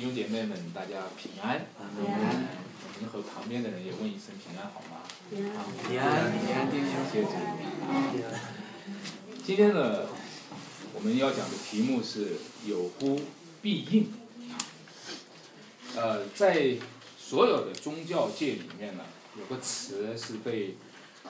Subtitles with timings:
[0.00, 1.66] 弟兄姐妹们，大家平安。
[1.94, 2.46] 平安。
[2.96, 5.02] 我们和旁边的人也问一声平安好吗？
[5.28, 5.52] 平安。
[5.86, 7.28] 平安，平安，弟兄谢谢。
[9.44, 10.06] 今天呢，
[10.94, 13.20] 我们要讲的题目是有呼
[13.60, 14.10] 必应。
[15.94, 16.78] 呃，在
[17.18, 19.04] 所有的宗教界里面呢，
[19.38, 20.76] 有个词是被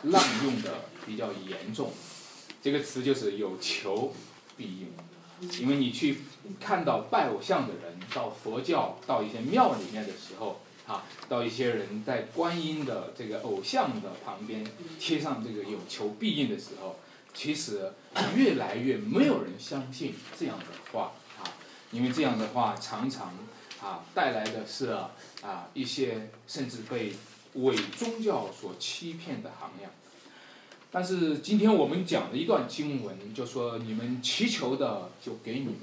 [0.04, 1.92] 滥用的比较严重，
[2.62, 4.14] 这个词就是有求
[4.56, 4.92] 必应。
[5.60, 6.18] 因为你去
[6.60, 14.66] 看到拜偶像的人，到佛教到一些庙里面的时候，啊，到一些人在观音的这个偶像的旁边
[14.98, 16.96] 贴上这个有求必应的时候，
[17.32, 17.92] 其实
[18.34, 21.46] 越来越没有人相信这样的话啊，
[21.92, 23.32] 因为这样的话常常
[23.80, 25.10] 啊带来的是啊
[25.72, 27.14] 一些甚至被
[27.54, 29.90] 伪宗教所欺骗的行量。
[30.92, 35.76] 但是今天我们讲的一段经文，就说你们祈求的就给你们，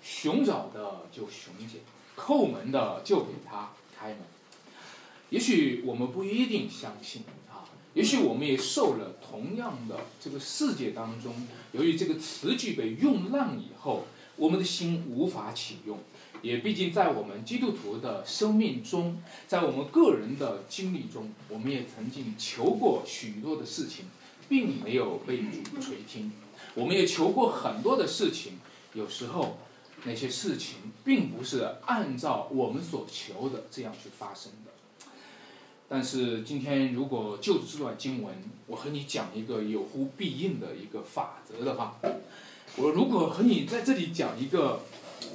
[0.00, 1.80] 寻找的就寻见，
[2.16, 4.18] 叩门的就给他开门。
[5.30, 11.34] 也许我们不一定相信啊，也许我们也受了同样的这个世界当中，
[11.72, 14.06] 由于这个词句被用烂以后，
[14.36, 15.98] 我们的心无法启用。
[16.42, 24.04] 也毕竟在我们基督徒的生命中，在我们个人的经历中，我们也曾经求过许多的事情。
[24.48, 26.32] 并没有被主垂听，
[26.74, 28.58] 我们也求过很多的事情，
[28.94, 29.58] 有时候
[30.04, 34.72] 那些事情并不是按照我们所求的这样去发生的。
[35.88, 38.34] 但是今天如果就这段经文，
[38.66, 41.96] 我和你讲一个有呼必应的一个法则的话，
[42.76, 44.82] 我如果和你在这里讲一个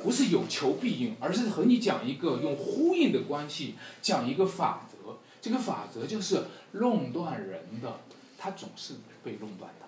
[0.04, 8.02] 不是有求必应，而是和你讲一个用呼应的关系讲一个法则，这个法则就是弄断人的。
[8.42, 9.86] 它总是被弄断的。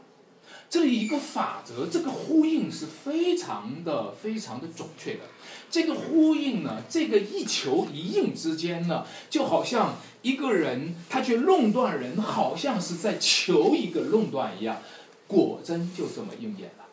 [0.70, 5.22] 这一个法则，这个呼应是非常的、非常的准确的。
[5.72, 14.82] 这个呼应呢，这个一求一应之间呢，就好像一个人他去弄断人，好像是在求一个弄断一样，
[15.28, 16.86] 果真就这么应验了。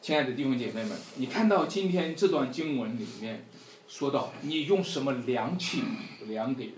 [0.00, 3.46] 亲爱的弟兄姐妹们，你看到今天这段经文里面
[3.88, 5.82] 说到，你用什么量器
[6.26, 6.74] 量给人，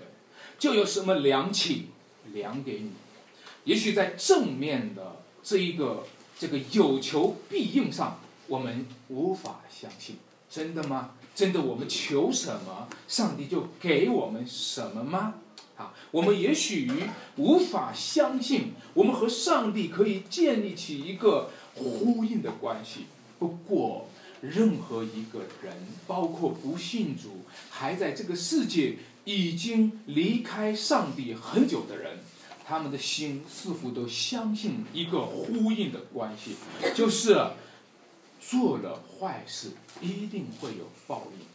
[0.59, 1.91] 就有什么量器
[2.33, 2.91] 量给你。
[3.65, 6.07] 也许在正面的这一个
[6.39, 10.17] 这个有求必应上，我们无法相信，
[10.49, 11.13] 真的吗？
[11.35, 15.35] 真的我们求什么，上帝就给我们什么吗？
[15.77, 16.89] 啊，我们也许
[17.37, 23.07] 无法相信，我们和上帝可以建立起一个呼应的关系。
[23.41, 24.09] 不过，
[24.41, 25.75] 任何一个人，
[26.07, 32.19] 包括不信主，还在这个世界已经离开上帝很久的人。
[32.67, 36.57] 他们的心似乎都相信一个呼应的关系，
[36.95, 37.37] 就是
[38.41, 41.47] 做了坏事一定会有报应。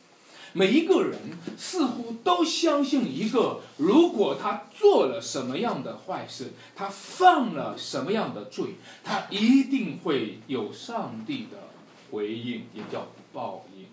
[0.53, 1.19] 每一个人
[1.57, 11.69] 似乎都相信一个，如果他做了什么样的坏事，他犯了什么样的罪，他一定会有上帝的
[12.09, 13.85] 回应，也叫报应。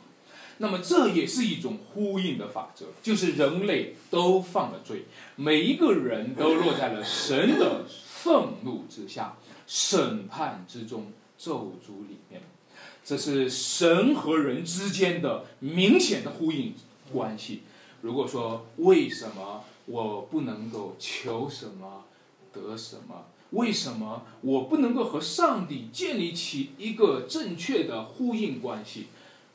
[0.59, 5.05] 那么这也是一种呼应的法则，就是人类都犯了罪，
[5.37, 9.37] 每一个人都落在了神的愤怒之下、
[9.67, 12.41] 审判之中、咒诅里面。
[13.05, 16.75] 这是神和人之间的明显的呼应
[17.13, 17.63] 关系。
[18.01, 22.05] 如果说为什么我不能够求什么
[22.53, 23.27] 得什么？
[23.51, 29.07] 为什么我不能够和上帝建立起一个正确的呼应关系？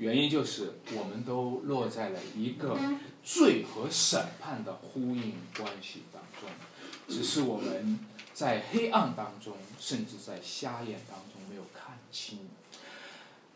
[0.01, 2.75] 原因就是我们都落在了一个
[3.23, 6.49] 罪和审判的呼应关系当中，
[7.07, 7.99] 只是我们
[8.33, 12.39] 在黑暗当中，甚至在瞎眼当中没有看清。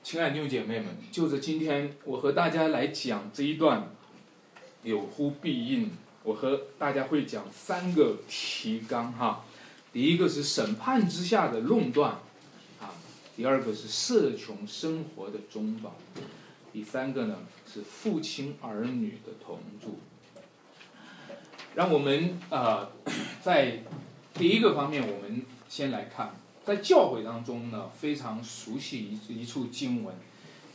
[0.03, 3.89] 亲爱的姐妹们，就着今天我和大家来讲这一段
[4.83, 9.43] 有呼必应，我和大家会讲三个提纲哈。
[9.91, 12.19] 第一个是审判之下的论断。
[13.35, 15.95] 第二个是社穷生活的中保，
[16.71, 17.39] 第三个呢
[17.71, 19.99] 是父亲儿女的同住。
[21.73, 22.89] 让我们呃
[23.41, 23.83] 在
[24.33, 26.33] 第一个方面，我们先来看，
[26.63, 30.15] 在教会当中呢非常熟悉一一处经文，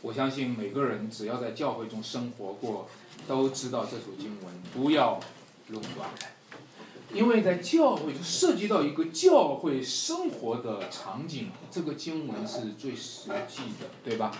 [0.03, 2.87] 我相信每个人只要在教会中生活过，
[3.27, 5.19] 都知道这处经文，不要
[5.69, 6.07] 垄断。
[7.13, 14.31] 因为在教会就涉及到一个教会生活的场景，这个经文是最实际的，对吧？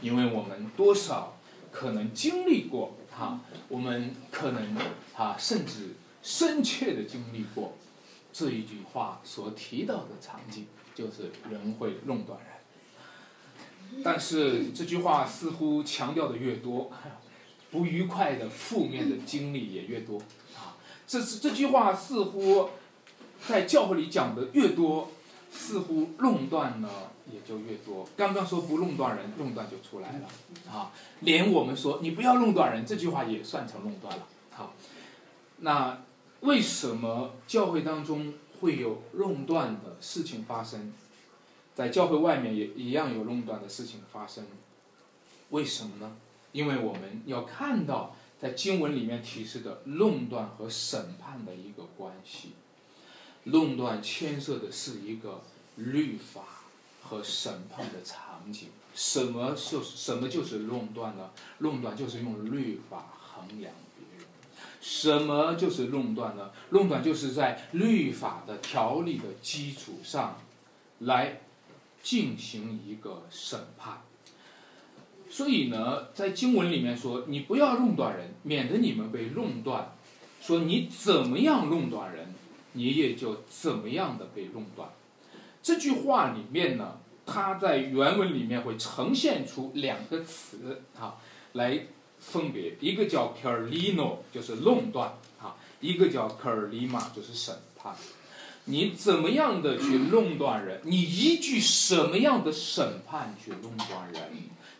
[0.00, 1.36] 因为我们多少
[1.72, 4.76] 可能经历过哈，我们可能
[5.12, 7.76] 哈甚至深切的经历过
[8.32, 14.02] 这一句话所提到的场景，就是人会弄断人。
[14.04, 16.92] 但是这句话似乎强调的越多，
[17.72, 20.22] 不愉快的、负面的经历也越多。
[21.10, 22.70] 这是这句话似乎
[23.48, 25.10] 在教会里讲的越多，
[25.50, 26.88] 似乎弄断呢
[27.32, 28.08] 也就越多。
[28.16, 30.28] 刚刚说不弄断人，弄断就出来了
[30.72, 30.92] 啊。
[31.18, 34.28] 连我们说你不要弄断人，这句话也算成弄断了。
[34.52, 34.72] 好，
[35.56, 36.00] 那
[36.42, 40.92] 为什么教会当中会有弄断的事情发生？
[41.74, 44.46] 在教会外面也一样有弄断的事情发生，
[45.48, 46.12] 为什么呢？
[46.52, 52.52] 因为我们要看到在经文里面提示的论断和审判的一个关系，
[53.44, 55.42] 论断牵涉的是一个
[55.76, 56.42] 律法
[57.02, 58.68] 和审判的场景。
[58.94, 61.30] 什么就是什么就是论断呢？
[61.58, 64.26] 论断就是用律法衡量别人。
[64.80, 66.50] 什么就是论断呢？
[66.70, 70.40] 论断就是在律法的条例的基础上，
[71.00, 71.42] 来。
[72.02, 74.00] 进行一个审判，
[75.30, 79.92] 所以呢，在经文里面说，你不要弄断人，免得你们被弄断。
[80.42, 82.34] 说你怎么样弄断人，
[82.72, 84.88] 你也就怎么样的被弄断。
[85.62, 91.14] 这句话里面呢，它在原文里面会呈现出两个词啊，
[91.52, 91.86] 来
[92.18, 97.94] 分别，一个叫 carlino，就是弄断啊，一个叫 carlima，就是审判。
[98.64, 100.80] 你怎么样的去弄断人？
[100.84, 104.22] 你依据什么样的审判去弄断人，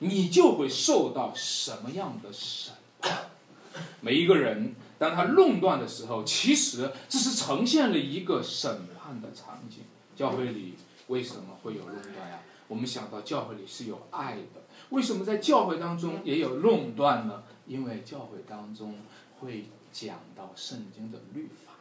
[0.00, 3.30] 你就会受到什么样的审判。
[4.02, 9.84] 每一个人当他论断的时候，其实这是呈现了一个审判的场景。
[10.16, 10.74] 教会里
[11.06, 12.40] 为什么会有论断呀？
[12.68, 17.42] 我们想到教会里是有爱的，为什么在教会当中也有论断呢？
[17.66, 18.98] 因为教会当中
[19.38, 21.72] 会讲到圣经的律法。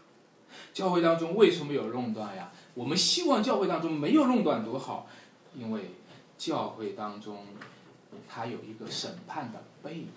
[0.73, 2.51] 教会当中为什么有论断呀？
[2.73, 5.07] 我们希望教会当中没有论断多好，
[5.55, 5.91] 因为
[6.37, 7.45] 教会当中
[8.27, 10.07] 它有一个审判的背景。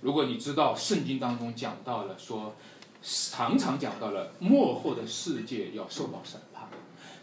[0.00, 2.54] 如果你知道圣经当中讲到了说，
[3.02, 6.68] 常常讲到了末后的世界要受到审判。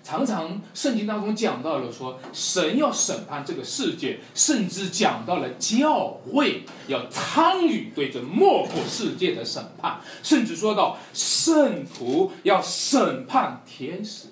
[0.04, 14.27] 常常圣经当中讲到了说，神要审判这个世界，甚至讲到了教会要参与对这末后世界的审判，甚至说到圣徒要审判天使。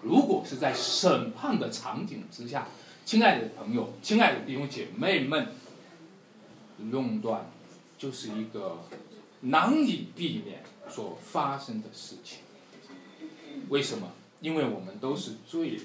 [0.00, 2.66] 如果是在审判的场景之下，
[3.10, 5.48] 亲爱的朋友，亲爱的弟兄姐妹们，
[6.92, 7.50] 垄断
[7.98, 8.84] 就是一个
[9.40, 12.38] 难以避免所发生的事情。
[13.68, 14.12] 为什么？
[14.40, 15.80] 因为我们都是罪人，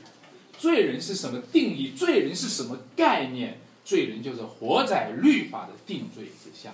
[0.60, 1.94] 罪人是什么定义？
[1.94, 3.58] 罪人是什么概念？
[3.84, 6.72] 罪人就是活在律法的定罪之下。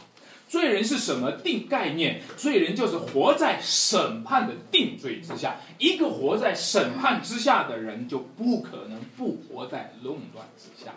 [0.52, 2.22] 罪人是什么定概念？
[2.36, 5.56] 罪人就是活在审判的定罪之下。
[5.78, 10.92] 一个活在审判之下的人，就不可能不活在论断之下。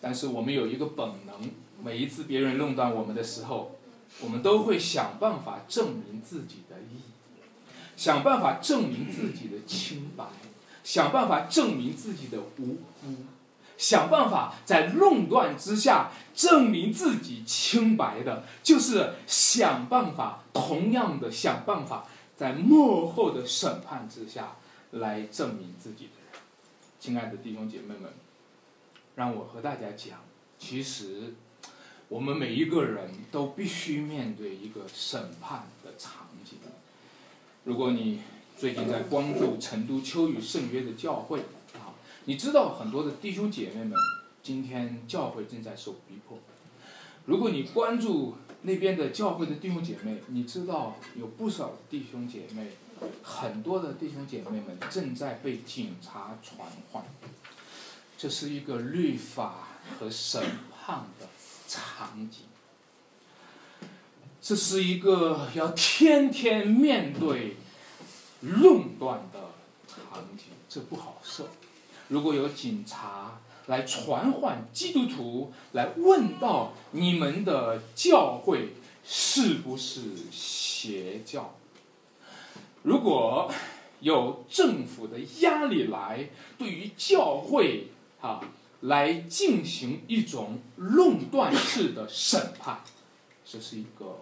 [0.00, 1.50] 但是我们有一个本能，
[1.84, 3.78] 每一次别人论断我们的时候，
[4.22, 7.02] 我们都会想办法证明自己的义。
[7.94, 10.24] 想办法证明自己的清白，
[10.82, 13.16] 想办法证明自己的无辜，
[13.76, 22.06] 想办法在论断之下证明自己清白的，就是想办法，同样的想办法，
[22.36, 24.56] 在幕后的审判之下
[24.92, 26.40] 来证明自己的人。
[27.00, 28.12] 亲爱的弟兄姐妹们，
[29.16, 30.18] 让我和大家讲，
[30.58, 31.34] 其实
[32.08, 36.58] 我们每一个人都必须面对一个审判的场景。
[37.64, 38.20] 如果你
[38.56, 41.40] 最近在关注成都秋雨圣约的教会，
[42.26, 43.92] 你知道很多的弟兄姐妹们
[44.42, 46.38] 今天教会正在受逼迫。
[47.26, 52.72] 如果你关注那边的教会的弟兄姐妹，你知道有不少弟兄姐妹，
[53.22, 57.04] 很多的弟兄姐妹们正在被警察传唤。
[58.16, 61.28] 这是一个律法和审判的
[61.68, 62.44] 场景。
[64.40, 67.56] 这是一个要天天面对
[68.40, 69.40] 论断的
[69.86, 71.46] 场景，这不好受。
[72.08, 81.54] 如果有警察来传唤基督徒，来问到你们的教会是不是邪教？
[82.82, 83.50] 如果
[84.00, 87.88] 有政府的压力来对于教会
[88.20, 88.40] 啊
[88.80, 92.80] 来进行一种论断式的审判，
[93.44, 94.20] 这是一个。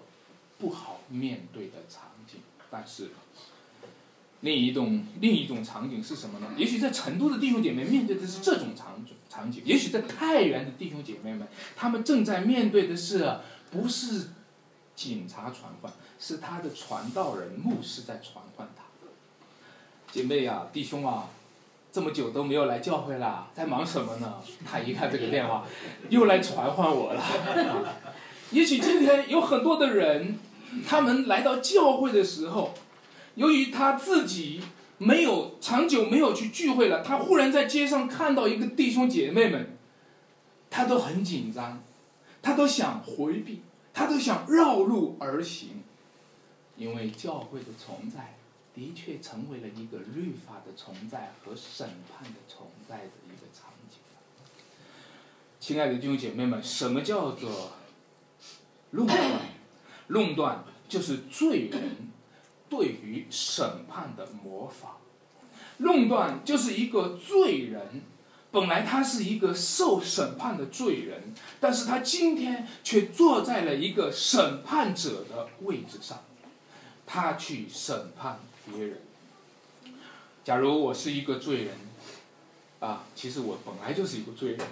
[0.59, 2.39] 不好面对的场景，
[2.71, 3.11] 但是
[4.43, 6.47] 另一种另一种场景是什么呢？
[6.57, 13.37] 也许在成都的弟兄姐妹面对的是这种场景场景，也许在太原的弟兄姐妹们，他们正在面对的是
[13.71, 14.29] 不是
[14.95, 18.83] 警察传唤，是他的传道人牧师在传唤他。
[20.11, 21.31] 姐妹呀，弟兄啊，
[21.91, 24.35] 这么久都没有来教会了，在忙什么呢？
[24.69, 25.65] 他一看这个电话，
[26.11, 27.23] 又来传唤我了。
[28.51, 30.39] 也许今天有很多的人，
[30.87, 32.75] 他们来到教会的时候，
[33.35, 34.61] 由于他自己
[34.99, 39.77] 没有长久没有去聚会了，他忽然在街上看到一个弟兄姐妹们，
[40.71, 41.83] 他都很紧张，
[42.41, 43.63] 他都想回避，
[43.93, 45.83] 他都想绕路而行，
[46.77, 48.37] 因为教会的存在
[48.75, 53.99] 的确成为了一个律法的存在和审判的存在的一个场景。
[55.59, 57.73] 亲爱的弟兄姐妹们，什么叫做？
[58.91, 59.41] 论断，
[60.09, 61.81] 论断就是罪人
[62.73, 64.93] 对于审判的模仿。
[65.77, 68.01] 论断就是一个罪人，
[68.51, 76.25] 本来他是一个受审判的罪人，但是他今天却坐在了一个审判者的位置上，
[77.07, 79.03] 他去审判别人。
[80.43, 81.75] 假如我是一个罪人，
[82.81, 84.67] 啊，其实我本来就是一个罪人。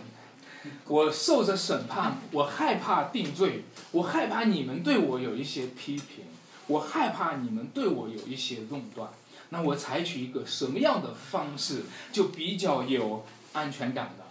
[0.86, 6.24] 我受着审判，我害怕定罪，我害怕你们对我有一些批评，
[6.70, 9.10] 我害怕你们对我有一些垄断。
[9.50, 14.24] 那我采取一个什么样的方式就比较有安全感的？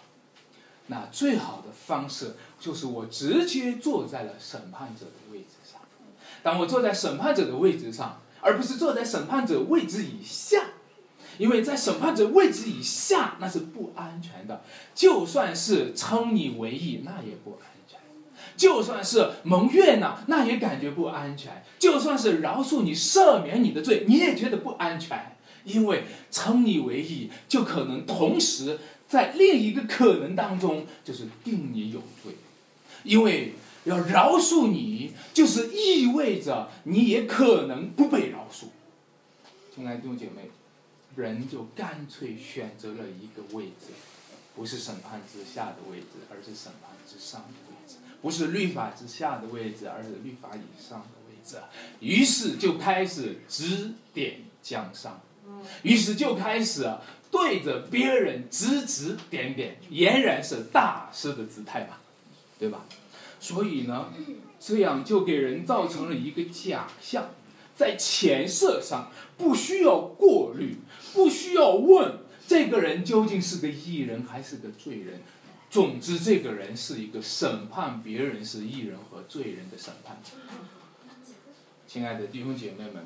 [0.88, 5.82] 那最好的方式就是我直接坐在了审判者的位置上。
[6.42, 10.70] 当我坐在审判者的位置上，而不是坐在审判者位置以下。
[11.38, 14.62] 因为在审判者位置以下，那是不安全的。
[14.96, 17.69] 就算是称你为义，那也不安全；
[18.60, 25.38] 就算是蒙悦纳，那也感觉不安全；就算是饶恕你、赦免你的罪，你也觉得不安全。
[25.64, 32.34] 因为称你为义，就可能同时在另一个可能当中，就是定你有罪。
[33.04, 33.54] 因为
[33.86, 38.66] 要饶恕你，就是意味着你也可能不被饶恕。
[39.74, 40.52] 亲爱的弟兄姐妹。
[41.16, 43.92] 人就干脆选择了一个位置，
[44.56, 51.58] 不是审判之下的位置，而是审判之上的位置；不是律法之下的位置，而是律法以上的位置。
[52.00, 55.20] 于是就开始指点江山，
[55.84, 56.92] 于是就开始
[57.32, 61.98] 对着别人指指点点，俨然是大师的姿态嘛，
[62.58, 62.86] 对吧？
[63.40, 64.14] 所以呢，
[64.60, 67.30] 这样就给人造成了一个假象，
[67.76, 70.78] 在前设上不需要过滤。
[71.12, 75.22] 不需要问这个人究竟是个艺人还是个罪人，
[75.70, 80.32] 总之这个人是一个审判别人是艺人和罪人的审判者。
[81.88, 83.06] 亲爱的弟兄姐妹们，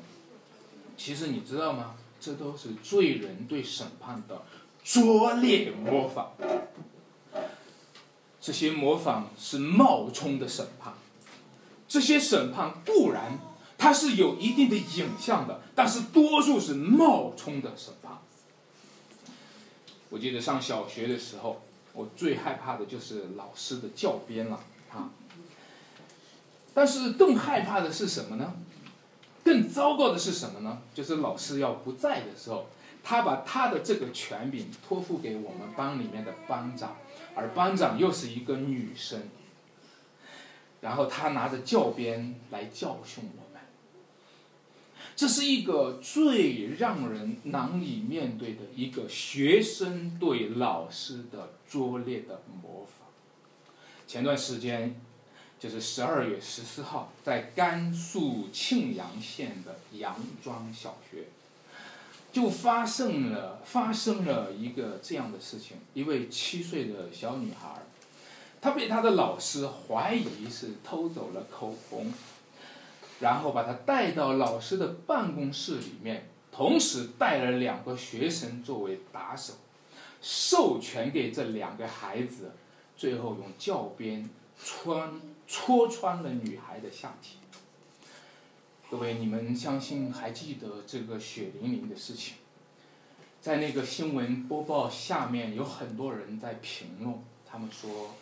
[0.96, 1.94] 其实你知道吗？
[2.20, 4.42] 这都是罪人对审判的
[4.82, 6.32] 拙劣模仿。
[8.40, 10.94] 这些模仿是冒充的审判，
[11.86, 13.38] 这些审判固然。
[13.76, 18.18] 它是有一定的影像的，但是多数是冒充的审判。
[20.08, 21.60] 我记得上小学的时候，
[21.94, 24.60] 我最害怕的就是老师的教鞭了
[24.92, 25.10] 啊。
[26.74, 28.52] 但是更害怕的是什么呢？
[29.44, 30.82] 更糟糕的是什么呢？
[30.92, 32.66] 就是老师要不在的时候，
[33.02, 36.96] 他把他的这个权柄托付给我们班里面的班长，
[37.34, 39.28] 而班长又是一个女生，
[40.80, 43.43] 然后他拿着教鞭来教训我。
[45.16, 53.08] 这是一个最让人难以面对的一个学生对老师的拙劣的模仿。
[54.08, 55.00] 前段时间，
[55.60, 61.24] 就是十二月十四号，在甘肃庆阳县的杨庄小学，
[62.32, 67.82] 就发生了发生了一个这样的事情：一位七岁的小女孩，
[68.60, 72.12] 她被她的老师怀疑是偷走了口红。
[73.20, 79.54] 然后把他带到老师的办公室里面，同时带了两个学生作为打手，
[80.20, 82.52] 授权给这两个孩子，
[82.96, 84.28] 最后用教鞭
[84.62, 87.38] 穿戳穿了女孩的下体。
[88.90, 92.34] 各位，你们相信还记得这个血淋淋的事情？
[93.40, 97.14] 在那个新闻播报下面，有很多人在评论，
[97.46, 98.14] 他们说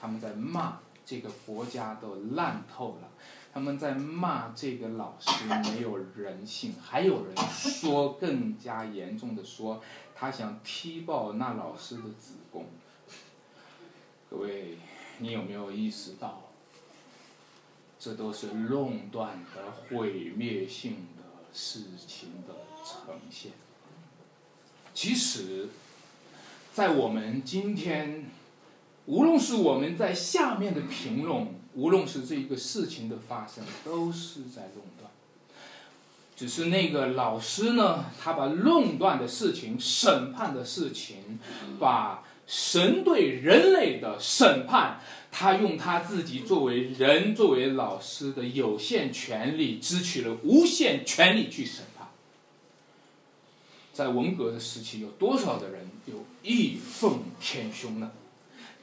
[0.00, 3.08] 他们在骂这个国家都烂透了。
[3.56, 5.30] 他们在骂这个老师
[5.70, 9.82] 没有人性，还有人说更加严重的说，
[10.14, 12.66] 他想踢爆那老师的子宫。
[14.28, 14.76] 各位，
[15.20, 16.50] 你有没有意识到，
[17.98, 23.52] 这都是论断的毁灭性的事情的呈现？
[24.92, 25.70] 其实，
[26.74, 28.26] 在我们今天，
[29.06, 31.56] 无论是我们在下面的评论。
[31.76, 35.10] 无论是这一个事情的发生，都是在论断。
[36.34, 41.38] 只是那个老师呢，他把论断的事情、审判的事情，
[41.78, 52.08] 把神对人类的审判，他用他自己作为人、作为老师的有限权利，支取了无限权利去审判。
[53.92, 58.12] 在文革的时期，有多少的人有义愤填胸呢？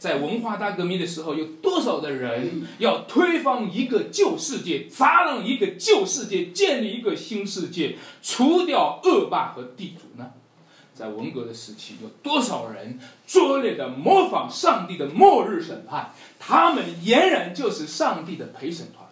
[0.03, 10.31] 在文化大革命的时候，有多少的人要推翻一个旧世界，砸烂一个旧世界，建立一个新世界，除掉恶霸和地主呢？
[10.93, 16.12] 在文革的时期，有多少人拙劣的模仿上帝的末日审判？
[16.38, 19.07] 他们俨然就是上帝的陪审团。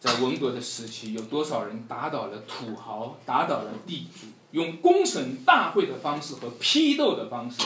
[0.00, 7.62] 在文革的时期，有多少人打倒了土豪，打倒了地主，用公审大会的方式和批斗的方式，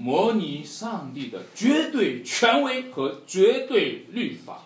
[0.00, 4.62] 模拟上帝的绝对权威和绝对律法，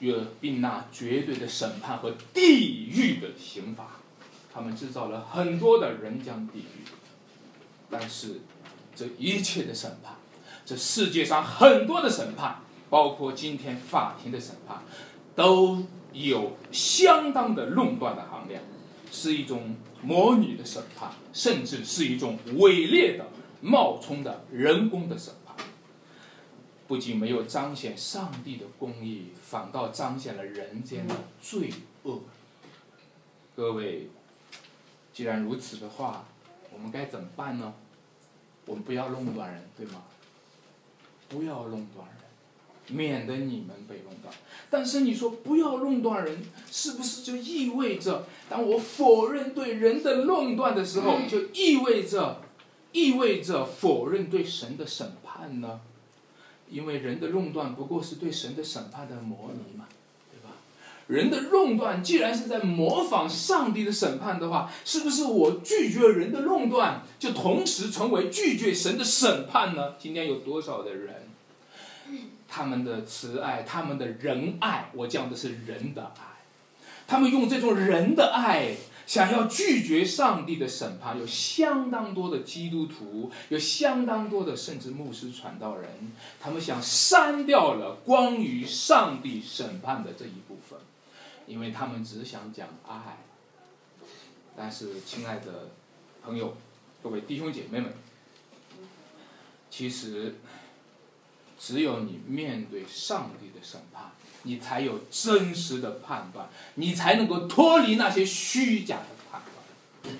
[0.00, 4.00] 并并那绝对的审判和地狱的刑罚。
[4.52, 6.82] 他们制造了很多的人间地狱，
[7.88, 8.40] 但是
[8.96, 10.14] 这一切的审判，
[10.66, 14.82] 这世界上很多的审判，包括今天法庭的审判，
[15.36, 18.60] 都有相当的论断的含量，
[19.12, 23.26] 是一种模拟的审判，甚至是一种伪劣的
[23.64, 25.56] 冒充的人工的审判，
[26.86, 32.20] 不仅没有彰显上帝的公义，反倒彰显了人间的罪恶。
[33.56, 34.10] 各位。
[35.14, 36.24] 既然如此的话，
[36.72, 37.72] 我们该怎么办呢？
[38.66, 40.02] 我们不要弄断人，对吗？
[41.28, 44.34] 不要弄断人，免得你们被弄断。
[44.68, 52.42] 但是你说不要弄断人，是不是就意味着，当我否认对人的弄断的时候，就意味着，
[52.94, 55.80] 意味着否认对神的审判呢？
[56.70, 59.86] 因为人的论断不过是对神的审判的模拟嘛。
[60.32, 60.56] 对吧
[61.08, 69.94] 人的论断既然是在模仿上帝的审判的话，是不是我拒绝人的论断，就同时成为拒绝神的审判呢？
[69.98, 71.28] 今天有多少的人，
[72.48, 76.22] 他们的慈爱，他们的仁爱，我讲的是人的爱，
[77.06, 90.78] 他们用这种人的爱，想要拒绝上帝的审判，有相当多的基督徒，有相当多的甚至牧师传道人，他们想删掉了关于上帝审判的这一部分。
[91.46, 93.18] 因为他们只想讲爱，
[94.56, 95.68] 但是亲爱的
[96.22, 96.56] 朋友，
[97.02, 97.92] 各位弟兄姐妹们，
[99.70, 100.36] 其实
[101.58, 104.12] 只有你面对上帝的审判，
[104.44, 110.16] 你才有真实的判断，你才能够脱离那些虚假的判断。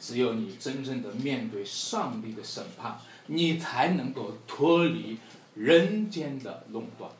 [0.00, 5.18] 只有你真正的面对上帝的审判，你才能够脱离
[5.54, 7.10] 人间的垄断。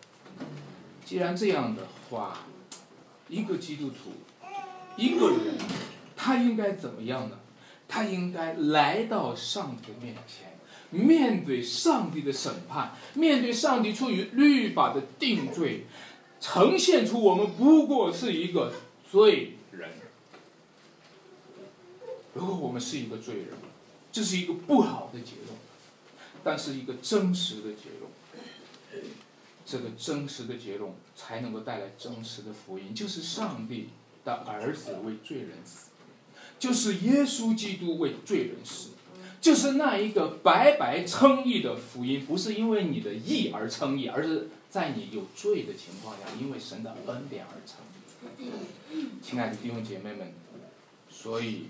[1.04, 2.38] 既然这样的话，
[3.28, 4.12] 一个基督徒，
[4.96, 5.54] 一个人，
[6.16, 7.36] 他应该怎么样呢？
[7.86, 10.56] 他应该来到上帝面前，
[10.90, 15.86] 面对上帝的审判，面对上帝出于律法的定罪，
[16.40, 18.72] 呈现出我们不过是一个
[19.10, 19.90] 罪人。
[22.34, 23.48] 如果我们是一个罪人，
[24.10, 25.58] 这是一个不好的结论，
[26.42, 28.10] 但是一个真实的结论。
[29.66, 33.90] 这个真实的结论才能够带来真实的福音，就是上帝
[34.24, 35.90] 的儿子为罪人死，
[36.58, 38.88] 就是耶稣基督为罪人死，
[39.40, 47.78] 就是那一个白白称义的福音，不是因为你的义而称义，而是在你有罪的情况下，因为神的恩典而成。
[49.20, 50.32] 亲爱的弟兄姐妹们，
[51.10, 51.66] 所以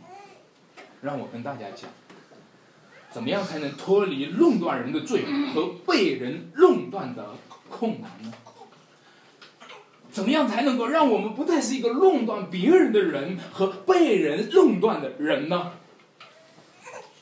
[1.00, 1.90] 让我跟大家讲，
[3.10, 7.34] 怎么样才能脱离弄断人的罪和被人弄断的？
[7.70, 8.32] 困难呢？
[10.10, 15.74] 怎么样才能够让我们不再是一个弄断别人的人和被人弄断的人呢？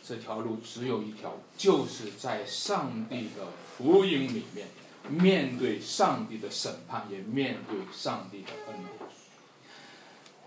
[0.02, 4.68] 这条路只有一条，就是在上帝的福音里面，
[5.08, 9.10] 面对上帝的审判，也面对上帝的恩典，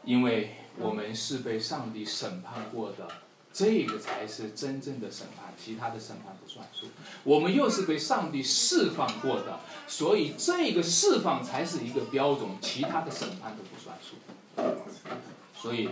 [0.04, 3.08] 因为我们是被上帝审判过的。
[3.54, 6.88] 这个才是真正的审判，其他的审判不算数。
[7.26, 14.15] 我们又是被上帝释放过的，所以这个释放才是一个标准，其他的审判都不算数。
[15.54, 15.89] 所以，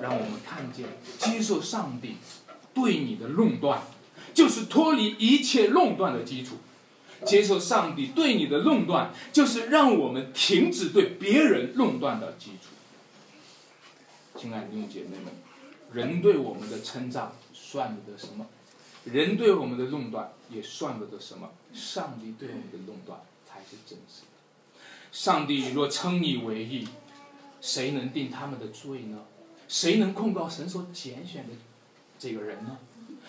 [0.00, 0.86] 让我们看见，
[1.18, 2.18] 接受上帝
[2.72, 3.82] 对你的论断，
[4.32, 6.52] 就是脱离一切论断的基础；
[7.24, 12.68] 接受上帝对你的论断，就是让我们停止对别人论断的基础。
[14.38, 15.32] 亲爱的弟兄姐妹们。
[15.90, 18.46] 人对我们的称赞算不得什么，
[19.04, 21.48] 人对我们的论断也算不得什么。
[21.72, 24.80] 上帝对我们的论断才是真实的。
[25.10, 26.86] 上帝若称你为义，
[27.62, 29.24] 谁能定他们的罪呢？
[29.66, 31.54] 谁能控告神所拣选的
[32.18, 32.76] 这个人呢？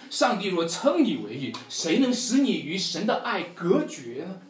[0.10, 4.42] 上帝若称你为义，谁能使你与神的爱隔绝呢？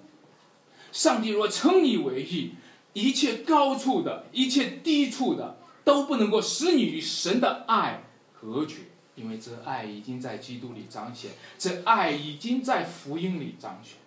[0.91, 2.53] 上帝若称你为义，
[2.93, 8.03] 一切高处的一切低处的都不能够使你与神的爱
[8.39, 8.77] 隔绝，
[9.15, 13.97] 因为这爱已经在基督里彰显，这爱已经在福音里彰显。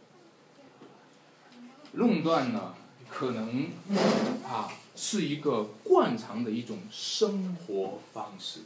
[1.92, 2.74] 论断呢，
[3.08, 3.68] 可能
[4.42, 8.60] 啊是一个惯常的一种生活方式，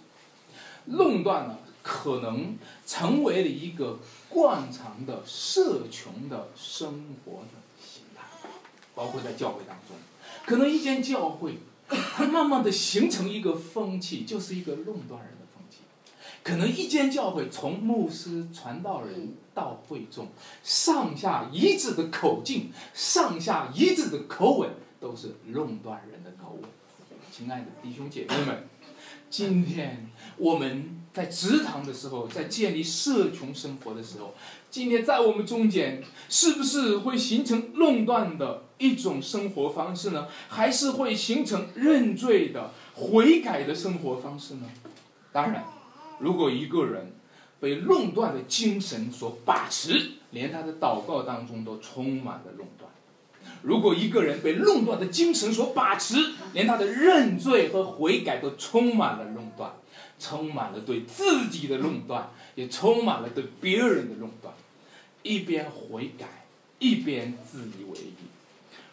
[0.86, 8.22] 论断呢可能成为了一个惯常的社穷的生活的形态，
[8.92, 9.96] 包括在教会当中，
[10.44, 15.78] 可能一间教会，它慢慢的形成一个风气，就是一个垄断人的风气，
[16.42, 19.36] 可能一间教会从牧师、传道人。
[19.56, 20.28] 到会众，
[20.62, 24.68] 上下一致的口径，上下一致的口吻，
[25.00, 26.68] 都是垄断人的口吻。
[27.32, 28.68] 亲爱的弟兄姐妹们，
[29.30, 34.34] 今天我们在职堂的时候，在建立社群生活的时候，
[34.70, 40.28] 今天在我们中间，是不是会形成垄断的一种生活方式呢？
[40.50, 44.68] 还是会形成认罪的悔改的生活方式呢？
[45.32, 45.64] 当然，
[46.18, 47.14] 如果一个人，
[47.60, 52.90] 被垄断的精神所把持，连他的祷告当中都充满了论断。
[53.62, 56.16] 如果一个人被垄断的精神所把持，
[56.52, 59.72] 连他的认罪和悔改都充满了论断，
[60.18, 64.54] 充满了对自己的论断，也充满了对别人的论断，
[65.22, 66.46] 一边悔改，
[66.78, 68.14] 一边自以为意。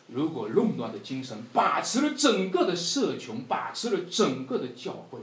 [0.07, 5.19] 如果论断的精神把持了整个的社群，把持了整个的教会。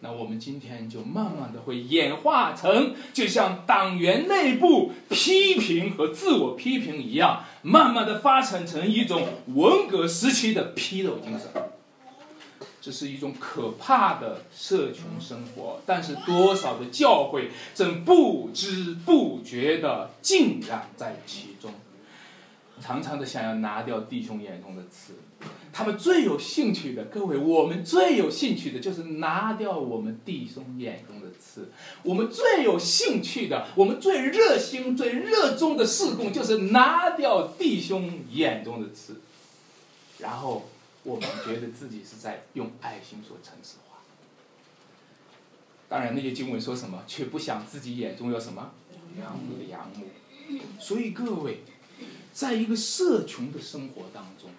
[0.00, 11.48] 那我们今天就慢慢的会演化成，就像党员内部批评和自我批评一样，慢慢的发展成一种文革时期的批斗精神。
[12.86, 21.72] 这是一种可怕的社群生活，但是多少的教会正不知不觉的浸染在其中。
[22.80, 25.14] 常常的想要拿掉弟兄眼中的刺，
[25.72, 31.72] 他们最有兴趣的，各位，我们最有兴趣的就是拿掉我们弟兄眼中的刺。
[32.04, 39.22] 我们最有兴趣的，我们最热心、最热衷的事工，就是拿掉弟兄眼中的刺。
[40.18, 40.68] 然后
[41.06, 43.96] 我们觉得自己是在用爱心所城市化。
[45.88, 48.72] 当然，那些经文说什么，却不想自己眼中有什么
[49.16, 49.38] 良
[49.94, 50.04] 木。
[50.78, 51.62] 所以各位。
[52.32, 54.50] 在一个社穷的生活当中，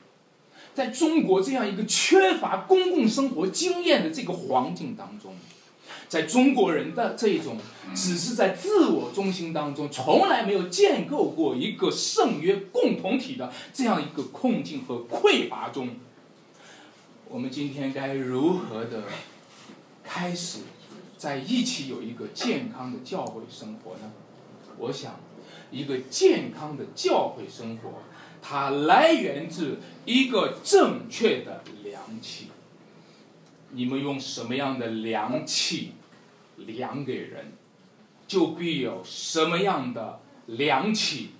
[0.74, 5.36] 在中国这样一个缺乏公共生活经验的这个环境当中，
[6.10, 7.60] 在中国人的这种
[7.94, 15.90] 只是在自我中心当中，从来没有建构过一个圣约共同体的这样一个困境和匮乏中，
[17.30, 19.04] 我们今天该如何的
[20.04, 20.60] 开始
[21.18, 24.12] 在一起有一个健康的教会生活呢？
[24.78, 25.16] 我想。
[25.70, 28.02] 一个健康的教会生活，
[28.42, 32.48] 它来源自一个正确的良气。
[33.72, 35.92] 你们用什么样的良气
[36.56, 37.52] 量给人，
[38.30, 41.32] 就必有什么样的良气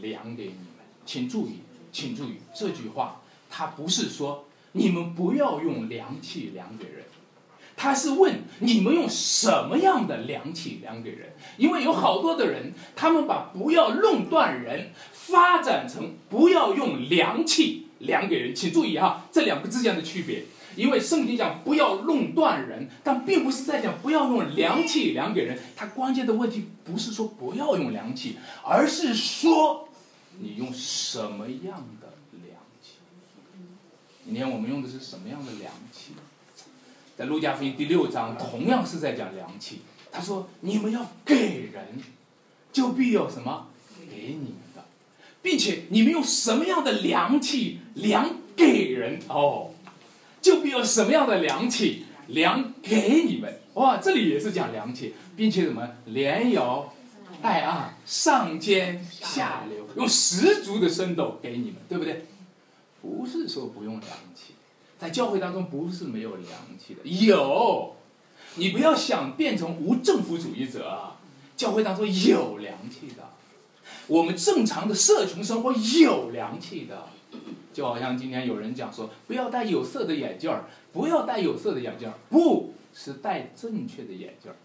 [0.00, 0.86] 量给你们。
[1.04, 4.45] 请注意，请注意这句话，它不是说
[4.76, 7.04] 你们不要用良气量给人。
[7.78, 11.34] 他是问你们用什么样的凉气量给人？
[11.58, 18.54] 因为有好多的人，他们把不要弄断人发展成不要用凉气量给人。
[18.54, 20.44] 请注意哈，这两个之间的区别。
[20.74, 25.58] 因为圣经讲不要弄断人，但并不是在讲不要用凉气量给人。
[25.74, 29.88] 它关键的问题不是说不要用凉气，而是说
[30.38, 32.05] 你用什么样的。
[34.26, 36.10] 今天我们用的是什么样的量器？
[37.16, 39.82] 在路加福音第六章，同样是在讲良气。
[40.10, 42.02] 他说：“你们要给人，
[42.72, 43.68] 就必有什么
[44.10, 44.84] 给你们的，
[45.42, 49.70] 并且你们用什么样的良气量给人哦，
[50.42, 53.60] 就必有什么样的良气量给你们。
[53.74, 56.92] 哇，这里也是讲良气，并且什么连摇
[57.40, 62.26] 带按，上尖下流，用十足的深度给你们，对不对？
[63.06, 64.54] 不是说不用良气。”
[64.98, 67.96] 在教会当中不是没有良气的，有，
[68.54, 71.20] 你不要想变成无政府主义者啊！
[71.54, 73.28] 教会当中有良气的，
[74.06, 77.08] 我们正常的社群生活有良气的，
[77.74, 80.64] 就好像今天有人讲说，不要戴有色的眼镜儿，
[80.94, 84.56] 不要戴有色的眼镜儿，不是戴正确的眼镜儿。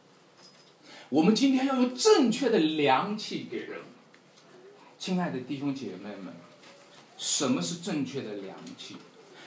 [1.09, 3.79] 我们今天要用正确的良气给人，
[4.97, 6.33] 亲爱的弟兄姐妹们，
[7.21, 8.95] 什么是正确的良气？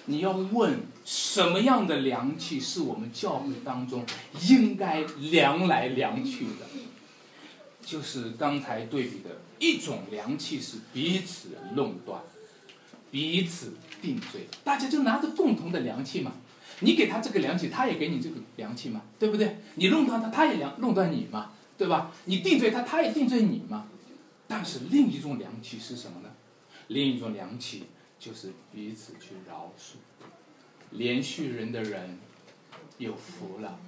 [0.06, 4.06] 你要问什么样的良气是我们教会当中
[4.48, 6.66] 应该量来量去的？
[7.84, 12.22] 就是刚才对比的一种凉气是彼此弄断，
[13.10, 16.34] 彼此定罪，大家就拿着共同的凉气嘛。
[16.78, 19.58] 你给他这个凉气，他也给你这个凉气嘛，对不对？
[19.74, 22.12] 你弄断他，他也量弄断你嘛，对吧？
[22.26, 23.87] 你定罪他，他也定罪你嘛。
[24.46, 26.28] 但是另一种凉气是什么呢？
[26.88, 27.85] 另一种凉气
[28.18, 29.94] 就是彼此去饶恕，
[30.90, 32.18] 连续人的人
[32.99, 33.79] 有福了，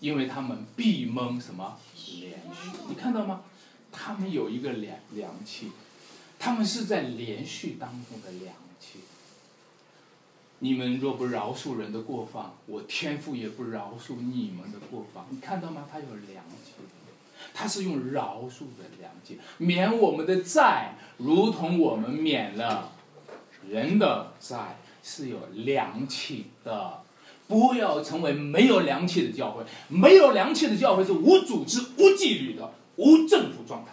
[0.00, 1.78] 因为他们必蒙什么
[2.20, 2.70] 连续？
[2.88, 3.42] 你看到吗？
[3.90, 5.72] 他们有一个凉凉气，
[6.38, 9.00] 他们是在连续当中的凉气。
[10.60, 15.24] 你们若不饶恕人的过犯，我天父也不饶恕你们的过犯。
[15.30, 15.88] 你看到吗？
[15.90, 16.72] 他有凉气，
[17.54, 22.92] 他是用饶恕的凉气，免我们的债，如同我们免了
[23.68, 27.02] 人的债，是有良气的。
[27.46, 33.92] 不要成为没有良气的教会，没有良气的教会是无组织、无纪律的、无政府状态。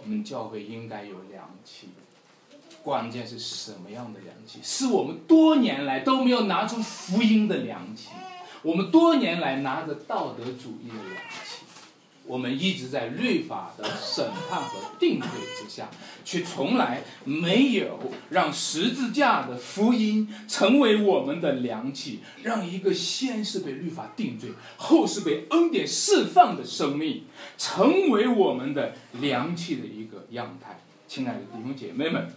[0.00, 1.90] 我们教会应该有良气。
[2.82, 4.60] 关键是什么样的良气？
[4.62, 8.08] 是我们多年来都没有拿出福音的良气，
[8.62, 11.53] 我们多年来拿着道德主义的良气，
[12.26, 15.88] 我们一直在律法的审判和定罪之下，
[16.24, 17.98] 却从来没有
[18.30, 27.24] 让十字架的福音成为我们的良器，让一个先是被律法定罪，后是被恩典释放的生命，
[27.58, 30.80] 成为我们的良器的一个样态。
[31.06, 32.32] 亲爱的弟兄姐妹们。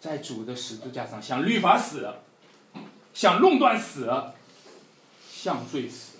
[0.00, 2.06] 在主的十字架上，向律法死，
[3.14, 4.12] 向弄断死，
[5.32, 6.18] 像罪死，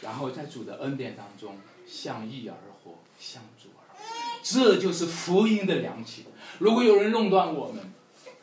[0.00, 4.04] 然后在主的恩典当中，向义而活，向主而活。
[4.42, 6.26] 这就是福音的良气。
[6.58, 7.82] 如果有人弄断我们，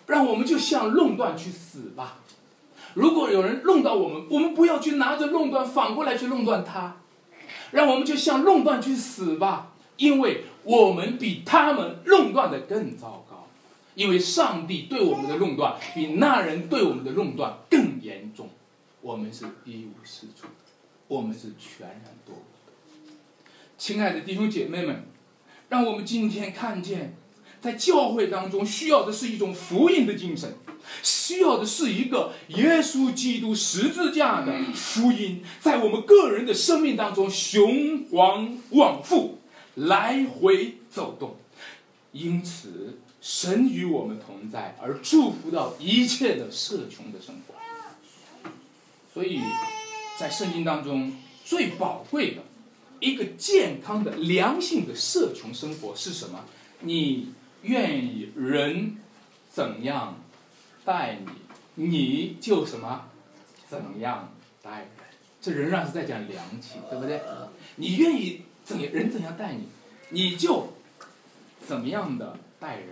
[0.08, 2.19] 让我们就向弄断去死吧。
[2.95, 6.97] 如果有人弄到我们，我们不要去拿着弄断，反过来去弄断他，
[7.71, 13.47] 让我们就向弄断去死吧，因为我们比他们弄断的更糟糕。
[13.95, 18.49] 因为上帝对我们的弄断比那人对我们的弄断更严重，
[19.01, 20.47] 我们是一无是处，
[21.08, 22.55] 我们是全然堕落。
[23.86, 25.04] 亲爱的弟兄姐妹们，
[25.69, 27.15] 让我们今天看见，
[27.62, 30.56] 在教会当中需要的是一种福音的精神，
[31.04, 39.38] 需要的是一个耶稣基督十字架的福音，在我们个人的生命当中循环往复，
[39.76, 41.36] 来回走动，
[42.12, 42.98] 因此。
[43.21, 47.54] 神与我们同在，而祝福到一切的社穷的生活。
[49.13, 49.39] 所以，
[50.19, 52.41] 在圣经当中最宝贵的
[52.99, 56.45] 一个健康的良性的社群生活是什么？
[56.81, 58.97] 你愿意人
[59.49, 60.19] 怎样
[60.84, 61.19] 待
[61.75, 63.10] 你，你就什么
[63.67, 64.89] 怎样待人。
[65.41, 67.21] 这仍然是在讲良情，对不对？
[67.75, 69.67] 你愿意怎人怎样待你，
[70.10, 70.73] 你就
[71.65, 72.89] 怎么样的待人。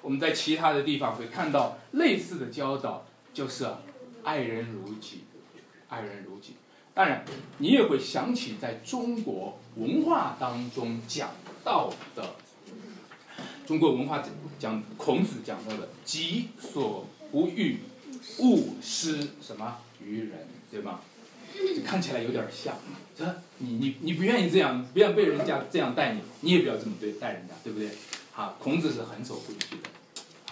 [0.00, 3.66] 我们在其他的地方会看到类似的教导，就是
[4.22, 5.24] 爱人如己，
[5.88, 6.54] 爱人如己。
[6.98, 7.24] 当然，
[7.58, 11.30] 你也会想起在中国文化当中讲
[11.62, 12.34] 到的，
[13.64, 14.20] 中国文化
[14.58, 17.78] 讲孔子讲到的“己所不欲，
[18.40, 20.98] 勿施什么于人”，对吗？
[21.54, 22.74] 就看起来有点像。
[23.16, 23.24] 这
[23.58, 27.90] 你你你不愿意这样，不要被人家这样待你，你也不要这么对待人家，对不对？
[28.34, 29.88] 啊，孔子是很守规矩的，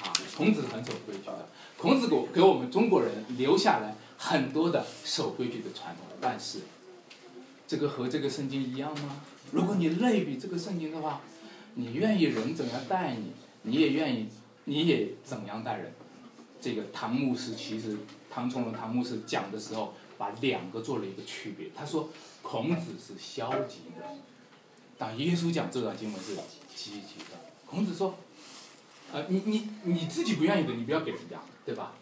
[0.00, 1.48] 啊，孔子很守规矩的。
[1.76, 6.04] 孔子给给我们中国人留下来很多的守规矩的传统。
[6.20, 6.60] 但是，
[7.66, 9.20] 这个和这个圣经一样吗？
[9.52, 11.20] 如果你类比这个圣经的话，
[11.74, 14.28] 你愿意人怎样待你，你也愿意，
[14.64, 15.92] 你也怎样待人。
[16.60, 17.96] 这个唐牧师其实，
[18.30, 21.68] 唐崇荣唐牧师讲的时候，把两个做了一个区别。
[21.76, 22.08] 他说，
[22.42, 24.04] 孔子是消极的，
[24.96, 26.34] 但耶稣讲这段经文是
[26.74, 27.38] 积极的。
[27.66, 28.16] 孔子说
[29.12, 31.92] ：“呃，你你你自己不愿意的，你不要给人家，对吧？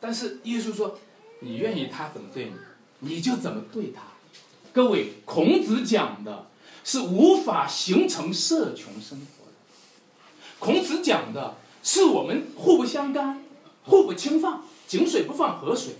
[0.00, 0.98] 但是耶稣说，
[1.40, 4.02] 你愿意他怎么对你，你就怎么对他。
[4.72, 6.46] 各位，孔子讲的
[6.84, 9.52] 是无法形成社群生活的。
[10.58, 13.42] 孔子讲的是我们互不相干，
[13.84, 15.94] 互不侵犯，井水不犯河水。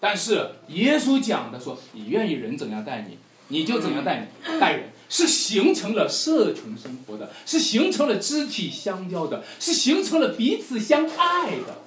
[0.00, 11.78] 但是耶稣讲的说，你愿意人怎样待你，你就怎样待你待人。”是形成了社群生活的，是形成了肢体相交的，是形成了彼此相爱的。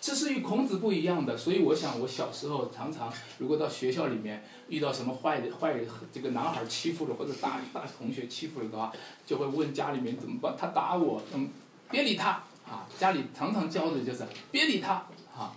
[0.00, 1.36] 这是与孔子不一样的。
[1.36, 5.74] 所以我想，我小时候常常如果到学校里面遇到什么坏的坏
[6.12, 8.92] 这个男孩欺负了或者大大同学欺负了的话，
[9.26, 10.54] 就会问家里面怎么办？
[10.58, 11.48] 他打我，嗯，
[11.90, 12.86] 别理他啊。
[12.98, 15.54] 家里常常教的就是别理他啊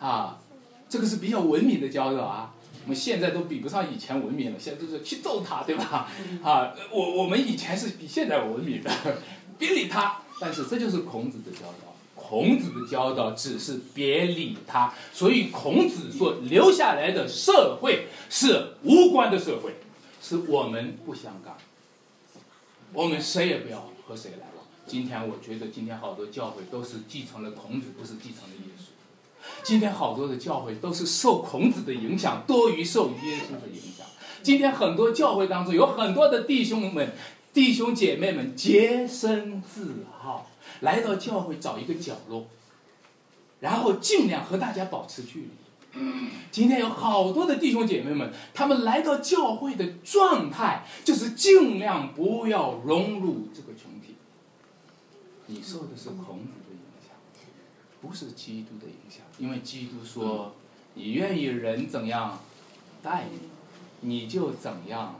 [0.00, 0.38] 啊，
[0.88, 2.54] 这个是比较文明的教导啊。
[2.84, 6.10] 我们现在都比不上以前文明了，现在都是去揍他，对吧？
[6.42, 8.90] 啊，我我们以前是比现在文明的，
[9.56, 10.18] 别理他。
[10.40, 11.91] 但是这就是孔子的教导，
[12.22, 14.94] 孔子的教导只是别理他。
[15.12, 19.74] 所以孔子所留下来的社会是无关的社会，
[20.22, 21.56] 是我们不相干，
[22.92, 24.64] 我们谁也不要和谁来往。
[24.86, 28.86] 今天我觉得，今天好多教会都是继承了孔子，不是继承了耶稣。
[29.64, 34.06] 今天好多的教会都是受孔子的影响多于受耶稣的影响。
[34.42, 37.12] 今天很多教会当中有很多的弟兄们、
[37.52, 40.50] 弟兄姐妹们洁身自好，
[40.82, 42.46] 来到教会找一个角落，
[43.58, 45.48] 然后尽量和大家保持距离。
[46.50, 54.16] 今天有好多的弟兄姐妹们，他们来到教会的状态就是尽量不要融入这个群体。
[55.46, 57.14] 你受的是孔子的影响。
[58.00, 60.54] 不是基督的影响，因为基督说
[60.94, 62.40] ：“你愿意人怎样
[63.02, 65.14] 待你，你就怎样。”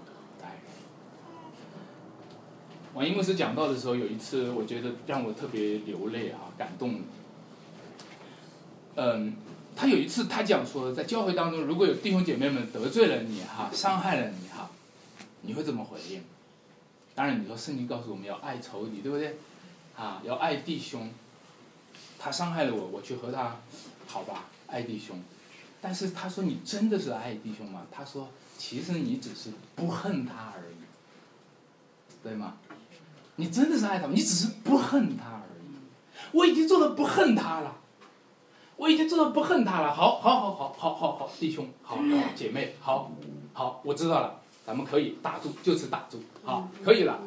[2.94, 7.00] 王一牧师讲到的时候，有一次我觉得让我特别流泪啊，感动。
[8.96, 9.34] 嗯，
[9.74, 14.70] 他有一次他讲说，在教会当中，如果有弟兄姐妹们得罪了你哈，伤害了你哈，
[15.40, 16.22] 你会怎么回应？
[17.14, 19.36] 当然，你说圣经告诉我们要爱仇敌，对不对？
[19.96, 21.10] 啊，要爱弟兄。
[22.18, 23.56] 他伤害了我，我去和他，
[24.06, 25.20] 好吧，爱弟兄。
[25.80, 30.76] 但是他说：“你真的是爱弟兄吗？”他说：“其实你只是不恨他而已，
[32.22, 32.58] 对吗？
[33.42, 35.74] 你真的是爱他，你只是不恨他而已。
[36.30, 37.76] 我已经做到不恨他了，
[38.76, 39.92] 我已经做到不恨他了。
[39.92, 41.98] 好，好，好，好，好，好，好，弟兄，好，
[42.36, 43.10] 姐妹，好，
[43.52, 47.18] 好，我知道了，咱们可以打住，就此打住，好，可以了，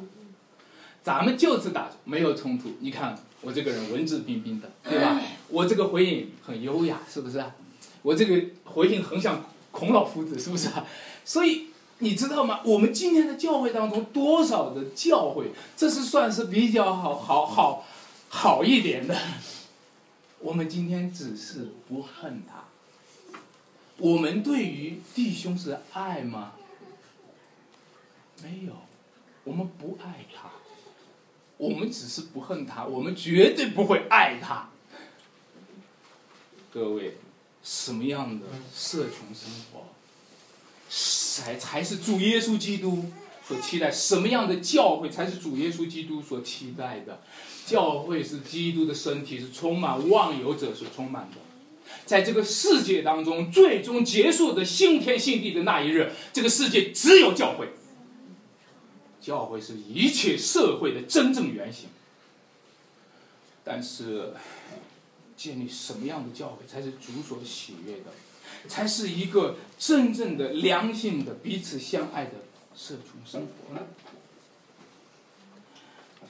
[1.04, 2.70] 咱们就此打住，没有冲突。
[2.80, 5.22] 你看。”我这个人文质彬彬的，对吧？
[5.50, 7.46] 我这个回应很优雅，是不是？
[8.02, 10.68] 我这个回应很像孔老夫子，是不是？
[11.24, 11.68] 所以
[12.00, 12.62] 你知道吗？
[12.66, 17.86] 我们今天的教会当中，多少的教会，这是算是比较好好好
[18.30, 19.18] 好一点的。
[20.40, 22.66] 我们今天只是不恨他。
[23.98, 26.52] 我们对于弟兄是爱吗？
[28.44, 28.74] 没有，
[29.46, 30.50] 我们不爱他。
[31.58, 34.70] 我们只是不恨他，我们绝对不会爱他。
[36.74, 37.18] 各位，
[37.64, 39.86] 什么样的社群生活，
[41.36, 43.04] 才才是主耶稣基督
[43.46, 43.92] 所期待？
[43.92, 47.22] 什么样的教会才是主耶稣基督所期待的？
[47.66, 51.38] 教会是基督的身体，是充满忘友者所充满的。
[52.06, 57.70] 在这个世界当中，最终结束的新天新地的那一日，这个世界只有教会。
[59.20, 61.90] 教会是一切社会的真正原型，
[63.64, 64.34] 但是
[65.36, 68.14] 建立什么样的教会才是主所喜悦的，
[68.68, 72.32] 才是一个真正的良性的彼此相爱的
[72.76, 73.82] 社群生活呢？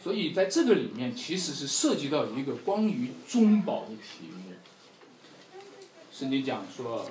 [0.04, 4.54] 所以在这个里面，其实是涉及到一个关于中保的题目。
[6.12, 7.10] 圣经讲说，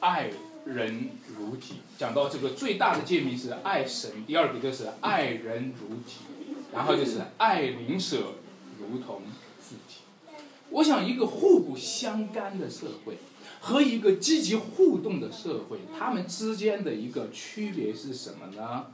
[0.00, 0.30] 爱。
[0.64, 6.16] 人如己，讲到这个最大的诫命是爱神，第二个就是爱人如己，
[6.74, 8.34] 然后就是爱邻舍
[8.78, 9.22] 如同
[9.58, 10.00] 自己。
[10.68, 13.16] 我想，一个互不相干的社会
[13.60, 18.86] 和一个积极互动的社会，他们之间的一个区别是什么呢？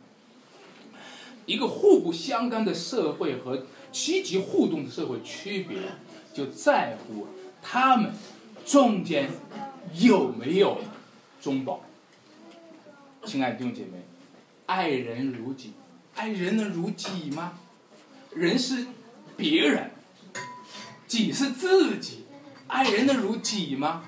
[1.46, 5.76] 一个互不相干的社会和积极互动的社会区别，
[6.32, 7.26] 就在乎
[7.62, 8.12] 他们
[8.64, 9.30] 中间
[9.94, 10.80] 有没有。
[11.40, 11.84] 中保，
[13.26, 14.02] 亲爱的弟兄姐妹，
[14.64, 15.74] 爱人如己，
[16.14, 17.58] 爱人能如己吗？
[18.34, 18.86] 人是
[19.36, 19.90] 别人，
[21.06, 22.24] 己是自己，
[22.66, 24.04] 爱人能如己吗？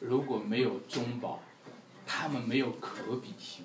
[0.00, 1.40] 如果没有中保，
[2.06, 3.64] 他们没有可比性；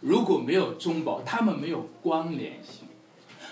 [0.00, 2.86] 如果没有中保，他们没有关联性；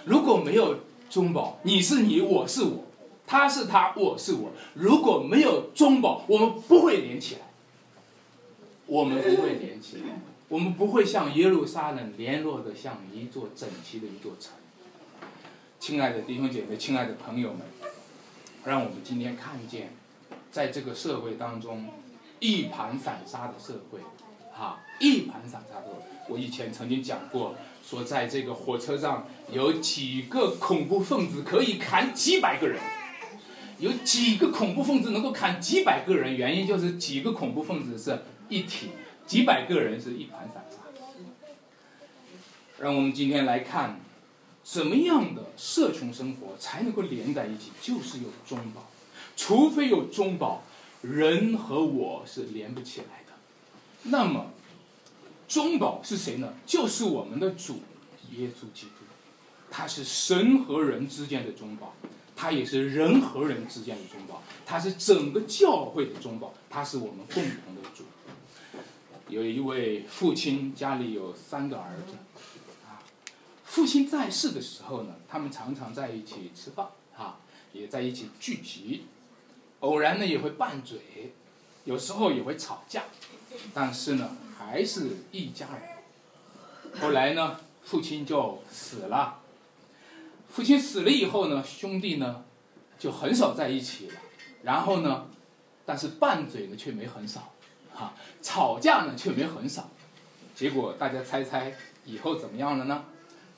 [0.05, 2.85] 如果没有中保，你是你，我是我，
[3.27, 4.51] 他是他，我是我。
[4.75, 7.41] 如果没有中保，我们不会连起来。
[8.87, 10.03] 我们不会连起来，
[10.49, 14.53] 我们不会像耶路撒冷联络的像一座整齐的一座城。
[15.79, 17.61] 亲爱的弟兄姐妹，亲爱的朋友们，
[18.65, 19.95] 让我们今天看见，
[20.53, 21.89] 在这个社会当中，
[22.39, 23.99] 一盘散沙的社会，
[24.53, 25.87] 哈，一盘散沙的。
[26.29, 32.79] 我以前曾经讲过，说在这个火车上有几个恐怖分子可以砍几百个人，
[33.79, 38.23] 有几个恐怖分子能够砍几百个人，原因就是几个恐怖分子是。
[38.49, 38.91] 一体
[39.27, 40.77] 几百个人是一盘散沙。
[42.79, 43.99] 让我们今天来看，
[44.63, 47.71] 什么样的社群生活才能够连在一起？
[47.81, 48.85] 就是有中保，
[49.37, 50.63] 除非有中保，
[51.03, 53.33] 人和我是连不起来的。
[54.05, 54.53] 那么
[55.49, 56.55] 中保是谁呢？
[56.67, 57.81] 就是我们的主
[58.33, 59.05] 耶稣基督，
[59.71, 61.95] 他是神和人之间的中保，
[62.35, 68.05] 他也是人和人之间的中保，他是整个教会的中保，他是我们共同的主。
[69.29, 72.13] 有一位父亲家里有三个儿子，
[72.87, 73.01] 啊，
[73.65, 77.39] 父亲在世的时候呢，他们常常在一起吃饭，啊，
[77.73, 79.05] 也在一起聚集，
[79.83, 80.99] 偶然呢也会拌嘴，
[81.85, 83.05] 有时候也会吵架，
[83.73, 87.01] 但是呢还是一家人。
[87.01, 89.41] 后来呢，父亲就死了，
[90.51, 92.45] 父亲死了以后呢，兄弟呢
[92.99, 94.15] 就很少在一起了，
[94.63, 95.27] 然后呢，
[95.85, 97.53] 但是拌嘴呢却没很少。
[97.95, 99.91] 哈，吵架呢却没很少，
[100.55, 101.75] 结果大家猜猜
[102.07, 103.05] 以后怎么样了呢？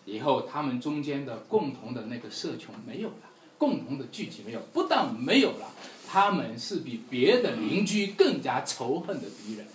[0.07, 5.69] 以后他们中间的共同的那个社群没有了，共同的聚集没有，不但没有了，
[6.15, 9.67] 他们是比别的邻居更加仇恨的敌人。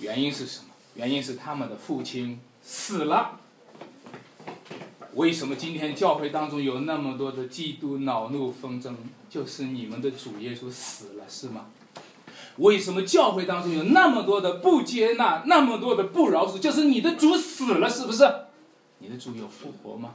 [0.00, 0.70] 原因是什么？
[0.96, 3.38] 原因是他们的父亲死了。
[5.14, 8.96] 为什么今天教会当中有那么多的嫉妒、恼怒、纷争？
[9.30, 11.66] 就是你们的主耶稣死了，是吗？
[12.56, 16.58] 为什么教会当中有那么多的不接纳，那么多的不饶恕？
[16.58, 18.28] 就是你的主死了，是不是？
[18.98, 20.14] 你的主有复活吗？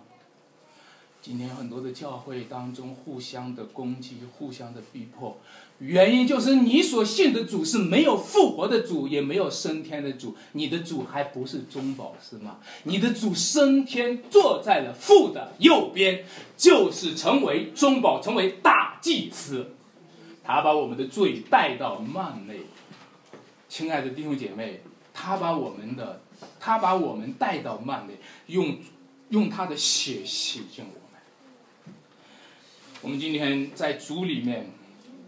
[1.28, 5.38] 今天很多的教会当中互相的攻击，互相的逼迫，
[5.80, 10.38] 原因就是你所信的主是没有复活的主，也没有升天的主。
[10.54, 12.60] 你的主还不是中保，是吗？
[12.84, 16.24] 你的主升天，坐在了父的右边，
[16.56, 19.74] 就是成为中保，成为大祭司。
[20.46, 22.62] 他把我们的罪带到幔内，
[23.68, 24.80] 亲爱的弟兄姐妹，
[25.14, 26.22] 他把我们的，
[26.58, 28.14] 他把我们带到幔内，
[28.46, 28.78] 用
[29.32, 31.07] 用他的血洗净我。
[33.02, 34.72] 我们今天在主里面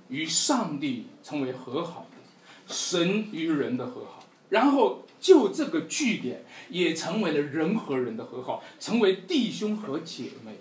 [0.09, 10.55] 与上帝成为和好的，神与人的和好，然后就这个据点也成为了人和人的和好，成为弟兄和姐妹。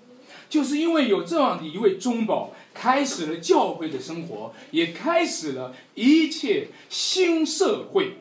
[0.51, 8.19] 就是因为有这样的一位中保，开始了教会的生活，也开始了一切新社会。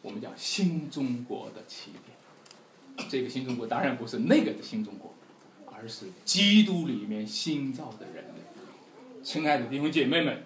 [0.00, 1.90] 我们讲新中国的起
[2.96, 5.11] 点，这个新中国当然不是那个的新中国，
[5.82, 8.26] 而是基督里面新造的人。
[9.24, 10.44] 亲爱的弟兄姐妹们，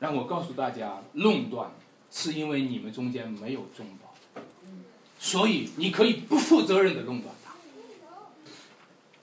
[0.00, 1.70] 让我告诉大家，论断
[2.10, 4.42] 是因为你们中间没有中保，
[5.20, 7.54] 所以你可以不负责任的论断它。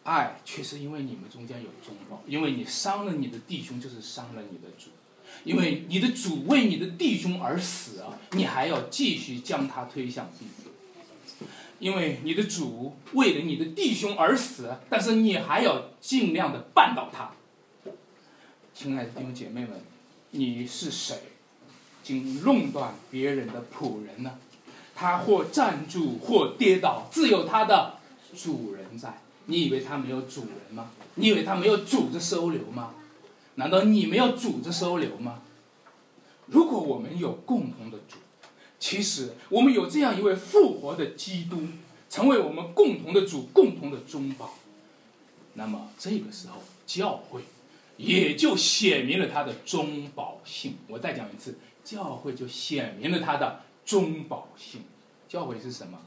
[0.09, 4.91] 爱却是因为你们中间有中宝，因为你伤了你的弟兄，就是伤了你的主，
[5.43, 10.69] 因为你的主为你的弟兄而死啊，你还要继续将他推向地狱，
[11.79, 17.31] 因为你的主为了你的弟兄而死，但是你还要尽量的绊倒他。
[18.73, 19.81] 亲爱的弟兄姐妹们，
[20.31, 21.15] 你是谁？
[22.03, 24.37] 竟弄断别人的仆人呢？
[24.93, 27.97] 他或站住，或跌倒，自有他的
[28.35, 29.21] 主人在。
[29.47, 30.89] 你以为他没有主人吗？
[31.15, 32.93] 你以为他没有主子收留吗？
[33.55, 35.41] 难道你没有主子收留吗？
[36.47, 38.17] 如果我们有共同的主，
[38.85, 41.57] 其实我们有这样一位复活的基督，
[42.07, 44.59] 成为我们共同的主、共同的中保，
[45.55, 47.41] 那么这个时候教会
[47.97, 50.75] 也就显明了他的中保性。
[50.87, 54.81] 我再讲一次，教会就显明了他的中保性。
[55.27, 55.97] 教会是什么？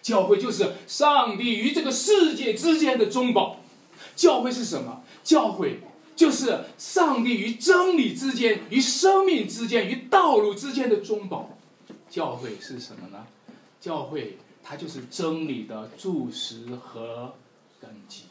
[0.00, 3.60] 教会就是上帝与这个世界之间的中保。
[4.16, 5.02] 教会是什么？
[5.22, 5.80] 教会
[6.16, 11.50] 就是上帝与真理之间、与生命之间、与道路之间的中保。
[12.14, 13.26] 教会是什么呢？
[13.80, 17.34] 教会它就是真理的柱石和
[17.80, 18.26] 根基。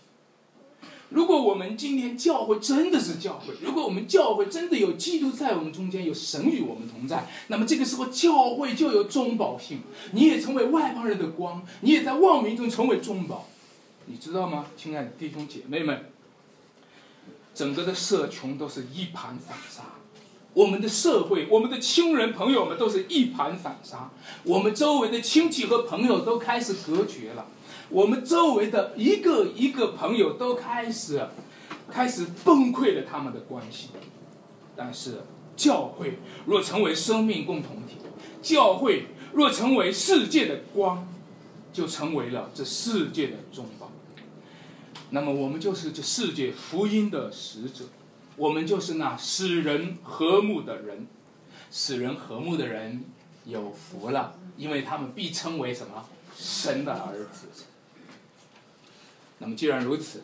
[1.09, 9.81] 如果我们今天教会真的是教会，如果我们教会真的有基督在我们中间，有神与我们同在，那么这个时候教会就有中保性。
[10.13, 13.49] 你也成为外邦人的光，你也在望民中成为中保，
[14.05, 16.05] 你知道吗，亲爱的弟兄姐妹们？
[17.53, 19.83] 整个的社群都是一盘散沙，
[20.53, 24.11] 我们的社会，我们的亲人朋友们都是一盘散沙，
[24.43, 27.47] 我们周围的亲戚和朋友都开始隔绝了。
[27.89, 31.27] 我们周围的一个一个朋友都开始，
[31.89, 33.89] 开始崩溃了他们的关系。
[34.75, 35.21] 但是
[35.55, 37.97] 教会若成为生命共同体，
[38.41, 41.07] 教会若成为世界的光，
[41.71, 43.91] 就成为了这世界的中保。
[45.11, 47.85] 那么我们就是这世界福音的使者，
[48.35, 51.07] 我们就是那使人和睦的人，
[51.71, 53.03] 使人和睦的人
[53.45, 57.47] 有福了，因为他们必称为什么神的儿子。
[59.37, 60.23] 那么既然如此，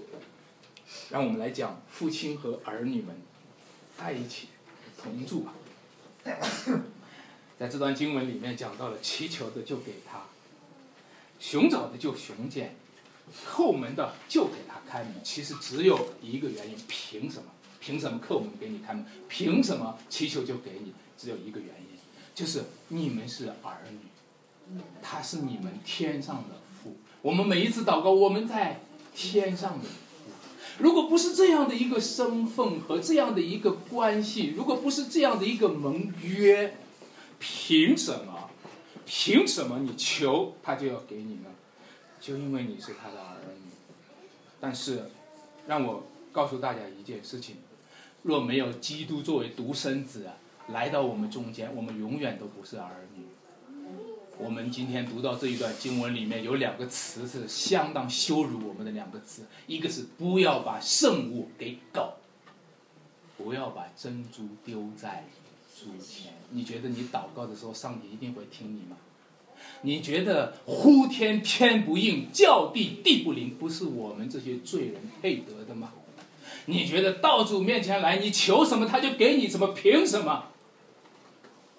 [1.09, 3.15] 让我们来讲父亲和儿女们
[3.97, 4.47] 在一起
[4.97, 5.53] 同住吧。
[7.59, 10.21] 在这段经文里面讲到了，祈求的就给他，
[11.39, 12.75] 寻找的就寻见，
[13.45, 15.13] 叩门的就给他开门。
[15.23, 17.51] 其实只有一个原因，凭什么？
[17.79, 19.05] 凭什么叩门给你开门？
[19.27, 20.93] 凭什么祈求就给你？
[21.17, 21.99] 只有一个原因，
[22.33, 26.95] 就是你们是儿女，他是你们天上的父。
[27.21, 28.81] 我们每一次祷告，我们在
[29.13, 29.89] 天上的父。
[30.77, 36.77] 如果不是这样的一个身份和这样的一个关系，如果不是这样的一个盟约，
[37.37, 38.49] 凭什么？
[39.05, 41.49] 凭什么你求他就要给你呢？
[42.21, 43.71] 就因为你是他的儿女。
[44.61, 45.09] 但是，
[45.67, 47.57] 让我告诉大家一件事情：
[48.23, 50.27] 若没有基督作为独生子
[50.69, 53.23] 来到我们中间，我们永远都不是儿女。
[54.37, 62.13] 我们今天读到这一段经文里面有两个词是相当羞辱我们的两个词，一个是不要把圣物给狗，
[63.37, 65.25] 不要把珍珠丢在
[65.77, 66.33] 猪前。
[66.51, 68.95] 你觉得你祷告的时候，上帝一定会听你吗？
[69.81, 75.91] 你觉得呼天天不应，叫地地不灵，不是我们这些罪人配得的吗？
[76.69, 79.69] 你觉得到主面前来，你求什么他就给你什么？
[79.69, 80.45] 凭什么？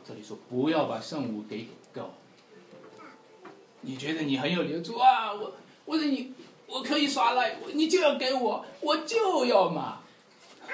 [0.05, 2.11] 这里说不要把圣物给狗。
[3.83, 5.33] 你觉得你很有灵珠啊？
[5.33, 6.33] 我，我说你，
[6.67, 10.01] 我可以耍赖，你就要给我，我就要嘛。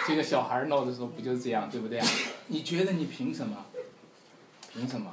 [0.09, 2.01] 这个小孩闹的时候不就是这样，对不对？
[2.47, 3.67] 你觉得你凭什么？
[4.73, 5.13] 凭什么？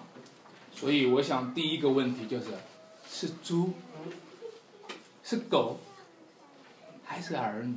[0.73, 2.45] 所以我想第一个问题就是，
[3.11, 3.73] 是猪，
[5.25, 5.77] 是狗，
[7.03, 7.75] 还是儿女？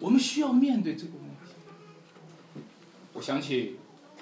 [0.00, 2.62] 我们需要面对这个问题。
[3.12, 3.76] 我想起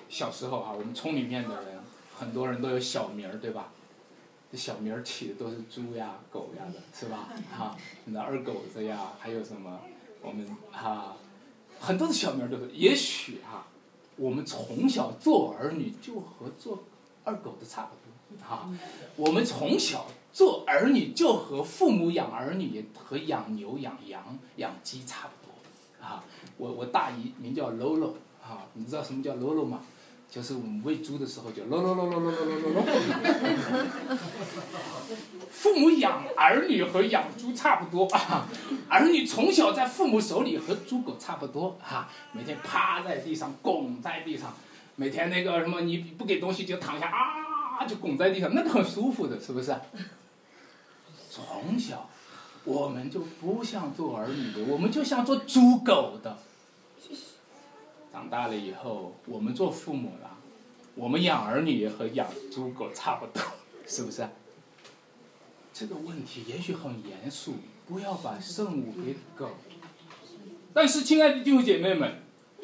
[0.09, 1.79] 小时候啊，我们村里面的人，
[2.15, 3.71] 很多人都有小名儿，对吧？
[4.53, 7.29] 这小名儿起的都是猪呀、狗呀的，是吧？
[7.51, 9.81] 哈，那二狗子呀，还有什么？
[10.23, 11.17] 我们哈，
[11.81, 12.71] 很多的小名儿都是。
[12.73, 13.67] 也许哈，
[14.17, 16.85] 我们从小做儿女就和做
[17.25, 18.71] 二狗子差不多，哈。
[19.17, 25.44] 我们从小做儿女就和父母养儿女和养牛、养羊、养鸡差不多，
[26.05, 26.23] 啊。
[26.57, 29.81] 我我大姨名叫喽喽，哈，你知道什么叫喽喽吗？
[30.31, 32.85] 就是我们喂猪的时候，就咯咯咯咯咯咯咯咯。
[35.51, 38.49] 父母养儿女和养猪差不多啊，
[38.89, 44.53] 儿女从小在父母手里和猪狗差不多哈，每天趴在地上，拱在地上，
[44.97, 49.73] 每天那个什么你不给东西就躺下啊，就拱在地上，那个很舒服的，是不是？
[51.31, 52.09] 从小
[52.65, 56.39] 我们就不像做儿女的，我们就像做猪狗的。
[58.13, 60.31] 长大了以后，我们做父母了，
[60.95, 63.43] 我们养儿女也和养猪狗差不多，
[63.87, 64.27] 是不是？
[65.73, 67.55] 这个问题也许很严肃，
[67.87, 69.51] 不要把圣物给狗。
[70.73, 72.23] 但是，亲爱的弟兄姐妹们，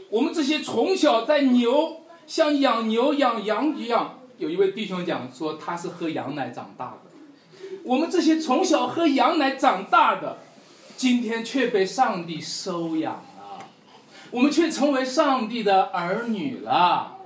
[0.09, 7.10] 我们这些从小在牛像养牛养羊一样，有一位弟兄讲说他是喝羊奶长大的。
[7.85, 10.39] 我们这些从小喝羊奶长大的，
[10.97, 13.67] 今天却被上帝收养了。
[14.31, 17.17] 我们却成为上帝的儿女了，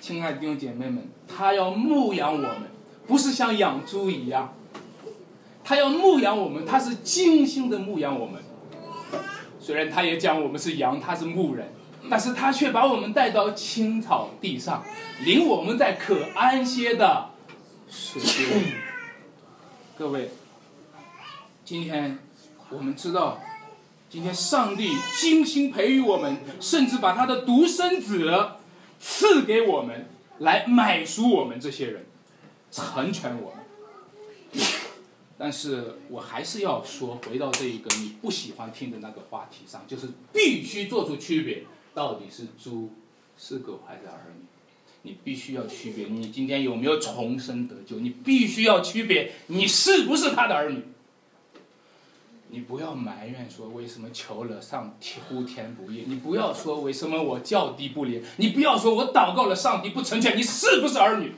[0.00, 2.62] 亲爱的弟兄姐妹们，他要牧养我们，
[3.06, 4.52] 不是像养猪一样，
[5.64, 8.42] 他要牧养我们，他是精心的牧养我们。
[9.58, 11.72] 虽然他也讲我们是羊，他是牧人，
[12.10, 14.84] 但是他却把我们带到青草地上，
[15.24, 17.30] 领我们在可安歇的
[17.88, 18.85] 水边。
[19.98, 20.28] 各位，
[21.64, 22.18] 今天
[22.68, 23.40] 我们知道。
[24.10, 28.30] 今天，上帝精心培育我们，甚至把他的独生子
[29.00, 30.06] 赐给我们，
[30.40, 32.04] 来买赎我们这些人，
[32.70, 34.62] 成全我们。
[35.38, 42.90] 但是我还是要说，回到这一个你不喜欢听的那个话题上，就是必须做出区别，到底是猪、
[43.38, 44.45] 是狗还是儿女？
[45.06, 46.06] 你必须要区别。
[46.08, 48.00] 你今天有没有重生得救？
[48.00, 50.82] 你必须要区别，你是不是他的儿女？
[52.48, 61.32] 你不要埋怨说为什么求了上天呼天不应，你不要说为什么我叫地不灵，你不要说我祷告了上帝不成全，你是不是儿女？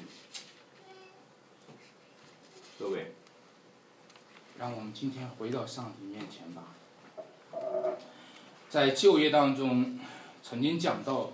[2.78, 3.12] 各位，
[4.58, 6.62] 让我们今天回到上帝面前吧。
[8.70, 9.98] 在就业当中，
[10.42, 11.32] 曾经讲到，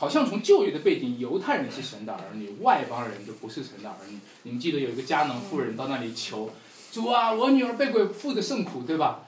[0.00, 4.18] 好像从旧约的背景，犹太人是神的儿女，外邦人就不是神的儿女。
[4.44, 6.48] 你们记得有一个迦南妇人到那里求。
[6.90, 9.26] 主啊，我女儿被鬼附的甚苦，对吧？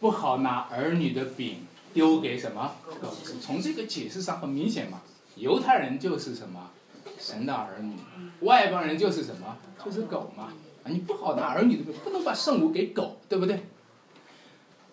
[0.00, 3.16] 不好拿儿女的饼丢给什么狗？
[3.40, 5.00] 从这个解释上很明显嘛，
[5.36, 6.70] 犹太人就是什么
[7.18, 7.94] 神的儿女，
[8.40, 10.52] 外邦人就是什么就是狗嘛。
[10.82, 13.64] 啊，你不好拿儿女的饼，不能把圣物给狗，对不对？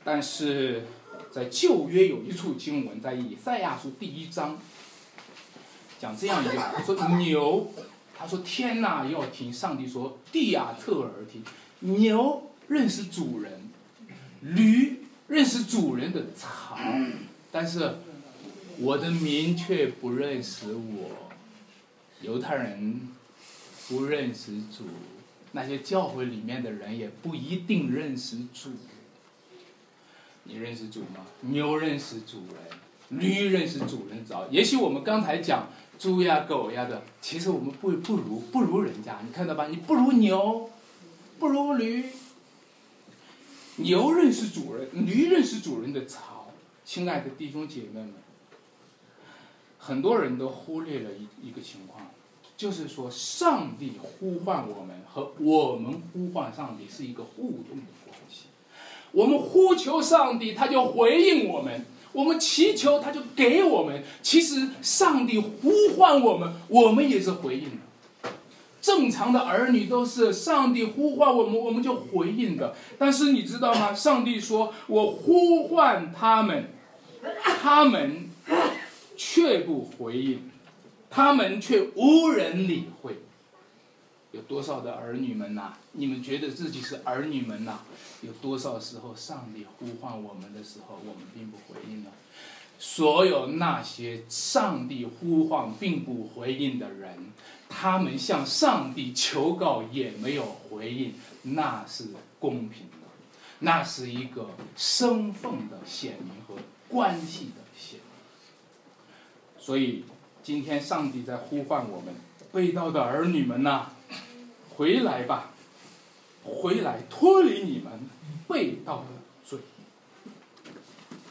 [0.06, 0.86] 但是
[1.30, 4.58] 在旧约有一处经文，在以赛亚书第一章，
[6.02, 7.72] 讲这样一句话： 他说牛，
[8.18, 11.44] 他说天呐要听上帝说，地啊特耳听。
[11.82, 13.70] 牛认识主人，
[14.42, 16.76] 驴认识主人的槽，
[17.52, 17.98] 但是
[18.80, 21.12] 我的民却不认识我。
[22.22, 23.10] 犹太人
[23.88, 24.86] 不认识主，
[25.52, 28.72] 那些教会里面的人也不一定认识主。
[30.46, 31.26] 你认识主吗？
[31.42, 34.48] 牛认识主人，驴认识主人早。
[34.52, 35.70] 也许我们刚才讲
[36.02, 39.68] 猪呀、狗呀的，其实我们不不如不如人家，你看到吧？
[39.68, 40.68] 你不如牛，
[41.38, 42.06] 不如驴。
[43.76, 46.48] 牛认识主人，驴认识主人的槽。
[46.84, 48.16] 亲爱的弟兄姐妹们，
[49.78, 52.08] 很多人都忽略了一一个情况，
[52.58, 58.46] 就是说，上帝呼唤我们和我们呼唤上帝是一个互动的关系。
[59.12, 61.82] 我们呼求上帝，他就回应我们；
[62.14, 64.04] 我们祈求，他就给我们。
[64.22, 68.32] 其实，上帝呼唤我们，我们也是回应的。
[68.82, 72.76] 正常的儿女都是上帝呼唤我们，我们就回应的。
[72.98, 73.94] 但是你知道吗？
[73.94, 76.72] 上帝说：“我呼唤他们，
[77.62, 78.30] 他们
[79.16, 80.50] 却不回应，
[81.10, 83.18] 他们却无人理会。”
[84.32, 85.74] 有多少的儿女们呐？
[85.94, 87.80] 你们觉得自己是儿女们呐？
[88.22, 92.10] 有多少时候上帝呼唤我们的时候，我们并不回应呢？
[92.80, 97.32] 所有那些上帝呼唤并不回应的人，
[97.70, 101.14] 他们向上帝求告也没有回应，
[101.44, 102.06] 那是
[102.40, 103.08] 公平的，
[103.60, 106.56] 那是一个身份的显明和
[106.88, 109.64] 关系的显明。
[109.64, 110.06] 所以
[110.42, 112.16] 今天上帝在呼唤我们
[112.52, 113.92] 被盗的儿女们呐，
[114.82, 115.52] 回来吧，
[116.44, 117.92] 回来脱离你们
[118.48, 119.06] 被盗的
[119.46, 119.60] 罪。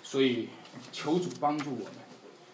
[0.05, 0.51] 所以
[0.92, 1.94] 求主帮助我们，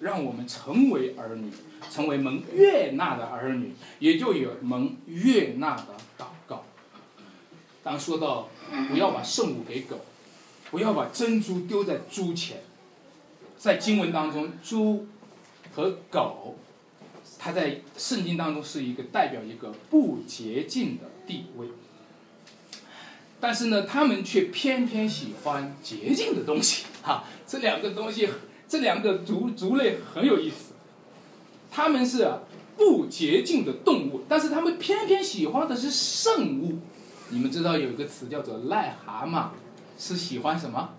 [0.00, 1.52] 让我们成为儿女，
[1.90, 6.64] 成为蒙悦纳的儿女，也就有蒙悦纳的祷告。
[7.82, 8.48] 当说到
[8.88, 10.00] 不要把圣物给狗，
[10.70, 12.62] 不要把珍珠丢在猪前，
[13.58, 15.06] 在经文当中，猪
[15.74, 16.56] 和狗。
[17.46, 21.68] 它在圣经当中是一个代表一个不洁净的地位，
[23.38, 26.86] 但是呢，他们却偏偏喜欢洁净的东西。
[27.04, 28.28] 哈，这两个东西，
[28.66, 30.72] 这两个族族类很有意思。
[31.70, 32.28] 他们是
[32.76, 36.80] 不洁净的动物，但是他们偏偏喜欢的是圣物。
[37.28, 39.50] 你们知道有一个词叫做癞蛤蟆，
[39.96, 40.94] 是喜欢什么？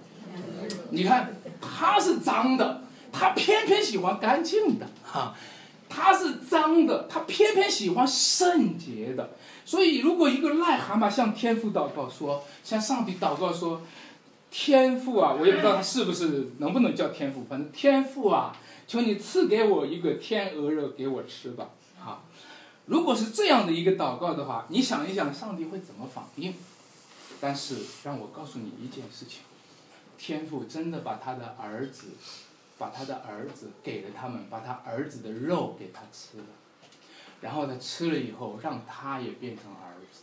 [0.91, 4.87] 你看，它是脏的，它偏偏喜欢干净的。
[5.03, 5.35] 哈。
[5.89, 9.31] 他是脏的，他偏偏喜欢圣洁的。
[9.65, 13.81] 所以，如果一个癞蛤蟆向天父祷告说，向上帝祷告说
[14.49, 18.55] ：“天父啊，我也不知道他是不是能不能叫天父，反正天父啊，
[18.87, 21.69] 求你赐给我一个天鹅肉给我吃吧。”
[21.99, 22.23] 好，
[22.85, 26.53] 如果是这样的一个祷告的话，你想一想，上帝会怎么反应？
[27.41, 29.41] 但是，让我告诉你一件事情：
[30.17, 32.07] 天父真的把他的儿子。
[32.77, 36.45] 把他的儿子给了他们，把他儿子的肉给他吃了，
[37.41, 40.21] 然后他吃了以后，让他也变成儿子，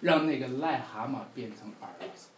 [0.00, 2.28] 让那个癞蛤蟆变成儿子。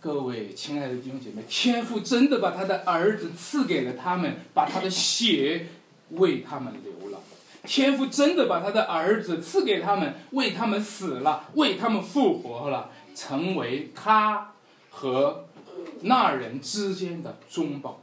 [0.00, 5.68] 各位亲爱的弟兄姐妹，天父真的把他的儿子赐给了他们，把他的血
[6.10, 7.20] 为他们流了。
[7.64, 14.54] 天父真的把他的儿子赐给他们，为他们死了，为他们复活了，成为他
[14.90, 15.44] 和。
[16.02, 18.00] 那人之间的中保，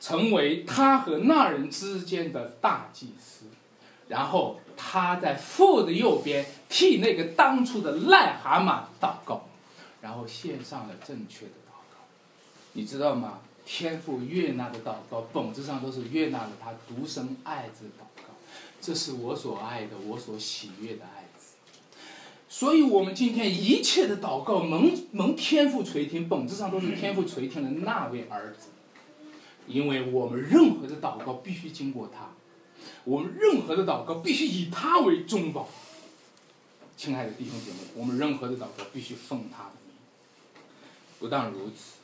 [0.00, 3.46] 成为他和那人之间的大祭司，
[4.08, 9.46] 然后他在父的右边替那个当初的癞蛤蟆祷告，
[10.00, 12.04] 然后献上了正确的祷告。
[12.72, 13.40] 你知道吗？
[13.66, 18.28] 天父悦纳的祷告，本质上都是悦纳了他独生爱子祷告。
[18.78, 21.23] 这是我所爱的，我所喜悦的爱。
[22.56, 28.68] 所以，我们今天一切的祷告，蒙蒙天赋垂听，本质上都是天赋垂听的那位儿子。
[29.66, 32.30] 因为我们任何的祷告必须经过他，
[33.02, 35.68] 我们任何的祷告必须以他为中保。
[36.96, 39.96] 亲爱的弟兄姐妹，我们任何的祷告必须奉他的名。
[41.18, 41.96] 不但如此，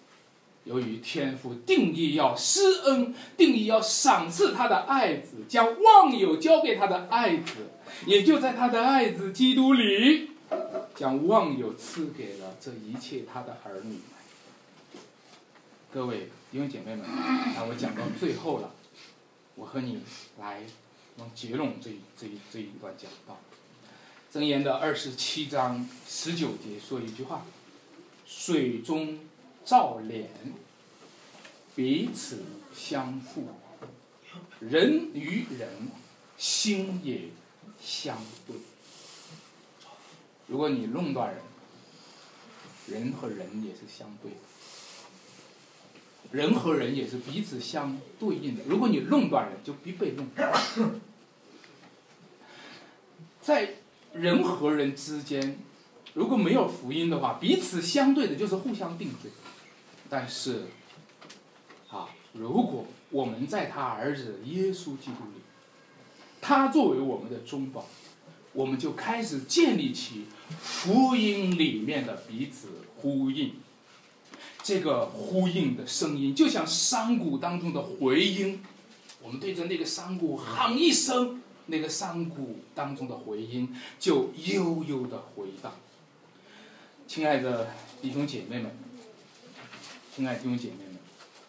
[0.64, 7.70] 由于天赋定义要施恩，定义要赏赐他的爱子，将忘友交给他的爱子，
[8.04, 10.30] 也就在他的爱子基督里。
[10.94, 14.02] 将万有赐给了这一切他的儿女们。
[15.92, 17.04] 各位弟兄姐妹们，
[17.54, 18.72] 那我讲到最后了，
[19.54, 20.02] 我和你
[20.38, 20.62] 来
[21.18, 23.38] 用结拢这这一这一段讲到。
[24.32, 27.44] 箴言的二十七章十九节说一句话：
[28.24, 29.18] 水中
[29.64, 30.30] 照脸，
[31.74, 33.48] 彼此相互，
[34.60, 35.88] 人与人
[36.38, 37.30] 心也
[37.82, 38.56] 相对。
[40.50, 41.40] 如果你弄断人，
[42.88, 44.38] 人和人也是相对的，
[46.32, 48.64] 人和人也是彼此相对应的。
[48.66, 50.26] 如果你弄断人，就必被弄。
[53.40, 53.76] 在
[54.12, 55.56] 人和人之间，
[56.14, 59.30] 如果没有福音的话，彼此相对的就是互相定罪。
[60.08, 60.64] 但是，
[61.88, 65.40] 啊，如果我们在他儿子耶稣基督里，
[66.40, 67.86] 他作为我们的中保，
[68.52, 70.26] 我们就开始建立起
[70.62, 73.54] 福音里面的彼此呼应。
[74.62, 78.62] 这个呼应的声音，就像山谷当中的回音，
[79.22, 81.42] 我们对着那个山谷喊一声。
[81.66, 85.72] 那个山谷当中的回音就悠悠的回荡。
[87.06, 87.70] 亲爱的
[88.02, 88.76] 弟兄姐妹们，
[90.12, 90.98] 亲爱的弟兄姐妹们，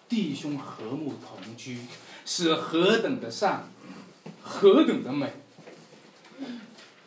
[0.07, 1.79] 弟兄和睦同居
[2.23, 3.71] 是何等的善，
[4.43, 5.33] 何等的美。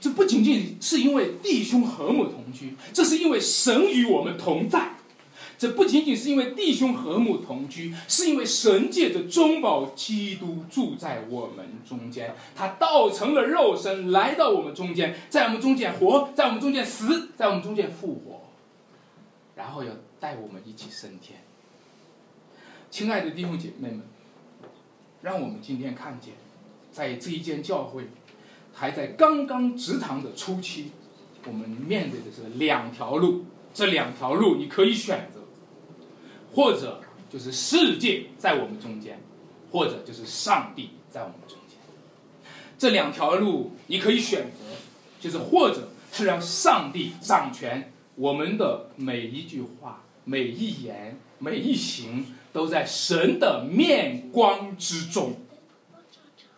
[0.04, 4.96] 这不仅仅是因为弟兄和睦同居，这是因为神与我们同在。
[5.56, 18.42] 这不仅仅是因为弟兄和睦同居，是因为神借着中保基督住在我们中间，他道成了肉身来到我们中间，在我们中间活，在我们中间死，在我们中间复活，
[19.56, 19.90] 然后要
[20.20, 21.38] 带我们一起升天。
[22.90, 24.02] 亲爱的弟兄姐妹们，
[25.22, 26.34] 让我们今天看见，
[26.92, 28.08] 在这一间教会
[28.74, 30.90] 还在刚刚植堂的初期，
[31.46, 35.40] 我们面对的是两条路，这两条路你可以选择。
[36.52, 39.20] 或者就是世界在我们中间，
[39.72, 41.76] 或者就是上帝在我们中间，
[42.78, 44.76] 这两条路你可以选择，
[45.20, 55.34] 就是或者是让上帝掌权，我们的每一句话、每一言、每一行都在神的面光之中，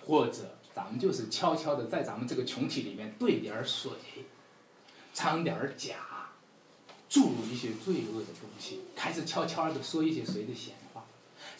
[0.07, 3.91] 或者咱们就是悄悄的在咱们这个群体里面兑点水，
[5.15, 5.95] 掺点假。
[7.09, 11.05] 注入一些罪恶的东西，开始悄悄的说一些谁的闲话，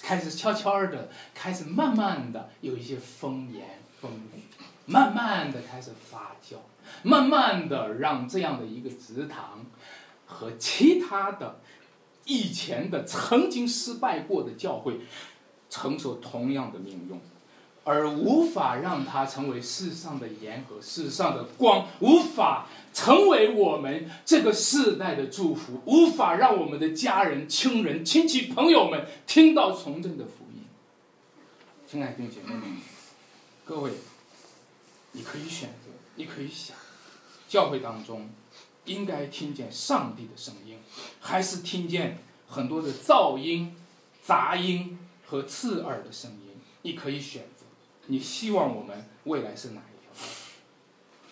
[0.03, 4.43] 开始悄悄的，开始慢慢的有一些风言风语，
[4.85, 6.57] 慢慢的开始发酵，
[7.03, 9.65] 慢慢的让这样的一个祠堂
[10.27, 11.61] 和其他的
[12.27, 15.01] 以前的曾经失败过的教会
[15.71, 17.19] 承受同样的命运。
[17.89, 30.65] 而无法让它成为世上的盐和世上的光，无法成为我们这个世代的祝福，无法让我们的家人、亲人、亲戚、朋友们听到从政的福音。
[31.87, 32.77] 亲爱的弟兄姐妹们，
[33.65, 33.93] 各位，
[35.13, 36.77] 你可以选择，你可以想，
[37.49, 38.29] 教会当中
[38.87, 40.77] 应该听见上帝的声音，
[41.21, 42.19] 还是听见
[42.49, 43.77] 很多的噪音、
[44.25, 46.57] 杂音和刺耳的声音？
[46.83, 47.45] 你可以选。
[48.07, 50.27] 你希望我们未来是哪一条？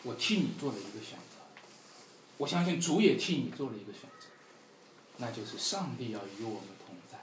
[0.02, 1.36] 我替你做了一个选择，
[2.36, 4.26] 我相信主也替你做了一个选择，
[5.18, 7.18] 那就是上帝要与我们同在，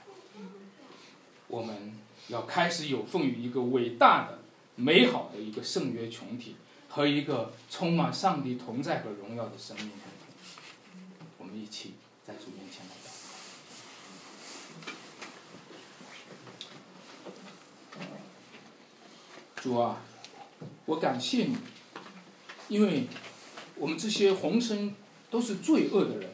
[1.48, 1.98] 我们
[2.28, 4.38] 要开始有奉于一个伟大的、
[4.74, 6.56] 美好的一个圣约群体
[6.88, 9.90] 和一个充满上帝同在和荣耀的生命。
[11.38, 11.94] 我们一起
[12.26, 13.01] 在主面前来。
[19.62, 19.96] 主啊，
[20.86, 21.56] 我感谢你，
[22.66, 23.06] 因为
[23.76, 24.92] 我们这些红身
[25.30, 26.30] 都是罪恶的人，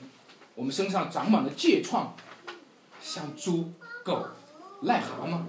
[0.55, 2.17] 我们身上长满了疥疮，
[3.03, 3.71] 像猪、
[4.03, 4.25] 狗、
[4.85, 5.43] 癞蛤蟆，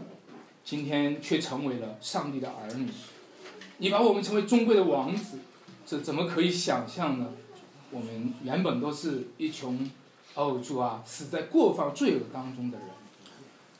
[0.65, 2.89] 今天却成为了上帝的儿女。
[3.77, 5.39] 你把我们成为尊贵的王子，
[5.85, 7.29] 这怎么可以想象呢？
[7.91, 9.89] 我们原本都是一群，
[10.33, 12.87] 哦主啊，死在过犯罪恶当中的人，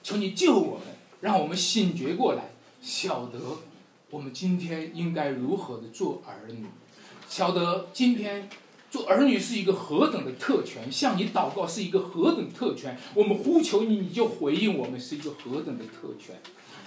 [0.01, 0.87] 求你救我们，
[1.19, 3.37] 让我们醒觉过来，晓得。
[4.11, 6.65] 我们今天应该如何的做儿女？
[7.27, 8.49] 晓得今天
[8.89, 12.97] 做儿女是一个何等的特权，向你祷告是一个何等特权。
[13.13, 16.35] 我们呼求你，你就回应我们，是一个何等的特权。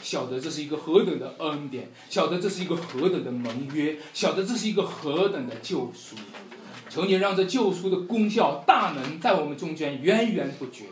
[0.03, 6.17] 晓得这是一个何等的恩典，晓得这是一个何等的盟约，晓得这是一个何等的救赎。
[6.91, 10.87] 求你让这救赎的功效大能在我们中间源源不绝。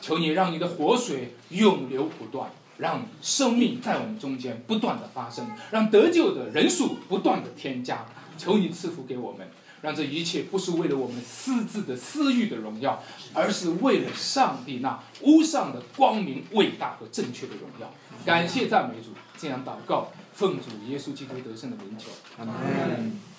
[0.00, 2.50] 求你让你的活水永流不断。
[2.78, 8.06] 让生命在我们中间不断的发生，让得救的人数不断的添加。
[8.38, 9.48] 求你赐福给我们，
[9.80, 13.02] 让这一切不是为了我们私自的私欲的荣耀，
[13.32, 17.90] 而是为了上帝那无上的光明、伟大和正确的荣耀。
[18.26, 23.35] 感谢赞美主，这样祷告，奉主耶稣基督得胜的名求，阿门。